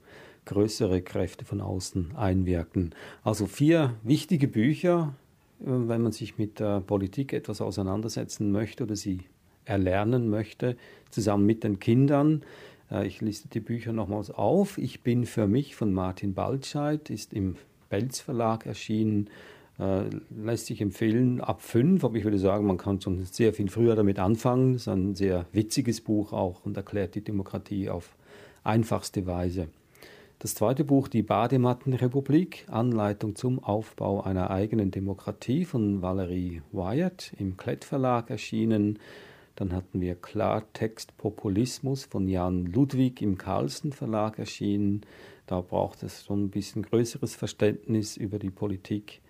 größere 0.44 1.02
Kräfte 1.02 1.44
von 1.44 1.60
außen 1.60 2.16
einwirken. 2.16 2.94
Also 3.22 3.46
vier 3.46 3.94
wichtige 4.02 4.48
Bücher, 4.48 5.14
wenn 5.60 6.02
man 6.02 6.12
sich 6.12 6.38
mit 6.38 6.60
der 6.60 6.80
Politik 6.80 7.32
etwas 7.32 7.60
auseinandersetzen 7.60 8.50
möchte 8.50 8.84
oder 8.84 8.96
sie 8.96 9.20
erlernen 9.64 10.28
möchte, 10.28 10.76
zusammen 11.10 11.46
mit 11.46 11.64
den 11.64 11.78
Kindern. 11.78 12.42
Äh, 12.90 13.06
ich 13.06 13.20
liste 13.20 13.48
die 13.48 13.60
Bücher 13.60 13.92
nochmals 13.92 14.30
auf. 14.30 14.78
Ich 14.78 15.02
bin 15.02 15.26
für 15.26 15.46
mich 15.46 15.76
von 15.76 15.92
Martin 15.92 16.34
Baltscheid, 16.34 17.10
ist 17.10 17.32
im 17.32 17.56
Belz 17.88 18.20
Verlag 18.20 18.66
erschienen 18.66 19.28
äh, 19.80 20.10
lässt 20.28 20.66
sich 20.66 20.80
empfehlen 20.82 21.40
ab 21.40 21.62
fünf, 21.62 22.04
aber 22.04 22.16
ich 22.16 22.24
würde 22.24 22.38
sagen, 22.38 22.66
man 22.66 22.76
kann 22.76 23.00
schon 23.00 23.24
sehr 23.24 23.54
viel 23.54 23.70
früher 23.70 23.96
damit 23.96 24.18
anfangen. 24.18 24.74
Es 24.74 24.82
ist 24.82 24.88
ein 24.88 25.14
sehr 25.14 25.46
witziges 25.52 26.02
Buch 26.02 26.34
auch 26.34 26.66
und 26.66 26.76
erklärt 26.76 27.14
die 27.14 27.24
Demokratie 27.24 27.88
auf 27.88 28.14
einfachste 28.62 29.26
Weise. 29.26 29.68
Das 30.42 30.54
zweite 30.54 30.84
Buch, 30.84 31.08
Die 31.08 31.22
Bademattenrepublik, 31.22 32.64
Anleitung 32.70 33.36
zum 33.36 33.62
Aufbau 33.62 34.22
einer 34.22 34.50
eigenen 34.50 34.90
Demokratie 34.90 35.66
von 35.66 36.00
Valerie 36.00 36.62
Wyatt 36.72 37.34
im 37.38 37.58
Klett 37.58 37.84
Verlag 37.84 38.30
erschienen. 38.30 38.98
Dann 39.54 39.74
hatten 39.74 40.00
wir 40.00 40.14
Klartext 40.14 41.14
Populismus 41.18 42.06
von 42.06 42.26
Jan 42.26 42.64
Ludwig 42.64 43.20
im 43.20 43.36
Carlsen 43.36 43.92
Verlag 43.92 44.38
erschienen. 44.38 45.02
Da 45.46 45.60
braucht 45.60 46.02
es 46.02 46.24
schon 46.24 46.44
ein 46.44 46.50
bisschen 46.50 46.84
größeres 46.84 47.34
Verständnis 47.34 48.16
über 48.16 48.38
die 48.38 48.48
Politik. 48.48 49.20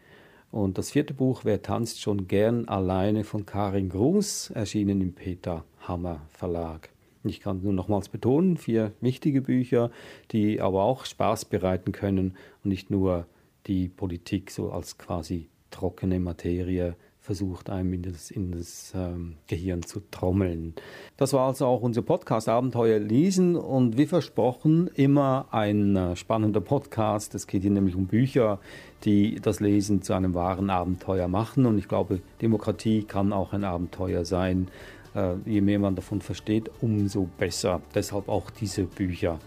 Und 0.53 0.79
das 0.79 0.93
vierte 0.93 1.13
Buch, 1.13 1.41
Wer 1.45 1.61
tanzt 1.61 2.01
schon 2.01 2.29
gern 2.29 2.69
alleine 2.69 3.25
von 3.25 3.45
Karin 3.45 3.89
Gruß, 3.89 4.51
erschienen 4.51 5.01
im 5.01 5.13
Peter 5.13 5.65
Hammer 5.81 6.21
Verlag. 6.29 6.91
Ich 7.25 7.41
kann 7.41 7.63
nur 7.63 7.73
nochmals 7.73 8.09
betonen, 8.09 8.57
vier 8.57 8.93
wichtige 9.01 9.43
Bücher, 9.43 9.91
die 10.31 10.61
aber 10.61 10.85
auch 10.85 11.05
Spaß 11.05 11.47
bereiten 11.47 11.93
können 11.93 12.37
und 12.65 12.71
nicht 12.71 12.91
nur 12.91 13.27
die 13.67 13.89
Politik 13.89 14.51
so 14.51 14.73
als 14.73 14.97
quasi 14.97 15.49
trockene 15.71 16.19
Materie 16.19 16.97
versucht, 17.21 17.69
einem 17.69 17.93
in 17.93 18.03
das, 18.03 18.31
in 18.31 18.51
das 18.51 18.93
ähm, 18.97 19.37
Gehirn 19.47 19.83
zu 19.83 20.01
trommeln. 20.11 20.75
Das 21.19 21.33
war 21.35 21.49
also 21.49 21.67
auch 21.67 21.83
unser 21.83 22.03
Podcast 22.03 22.49
Abenteuer 22.49 22.99
lesen 22.99 23.57
und 23.57 23.99
wie 23.99 24.07
versprochen 24.07 24.89
immer 24.95 25.47
ein 25.51 25.95
äh, 25.97 26.17
spannender 26.17 26.63
Podcast. 26.63 27.35
Es 27.35 27.47
geht 27.47 27.63
hier 27.63 27.71
nämlich 27.71 27.95
um 27.95 28.07
Bücher, 28.07 28.59
die 29.05 29.37
das 29.37 29.61
Lesen 29.61 30.03
zu 30.03 30.15
einem 30.15 30.35
wahren 30.35 30.71
Abenteuer 30.71 31.29
machen 31.29 31.67
und 31.67 31.79
ich 31.79 31.89
glaube, 31.89 32.21
Demokratie 32.41 33.03
kann 33.03 33.33
auch 33.33 33.53
ein 33.53 33.65
Abenteuer 33.65 34.25
sein. 34.25 34.69
Äh, 35.15 35.35
je 35.45 35.61
mehr 35.61 35.79
man 35.79 35.95
davon 35.95 36.21
versteht, 36.21 36.69
umso 36.81 37.29
besser. 37.39 37.81
Deshalb 37.95 38.29
auch 38.29 38.51
diese 38.51 38.83
Bücher. 38.85 39.39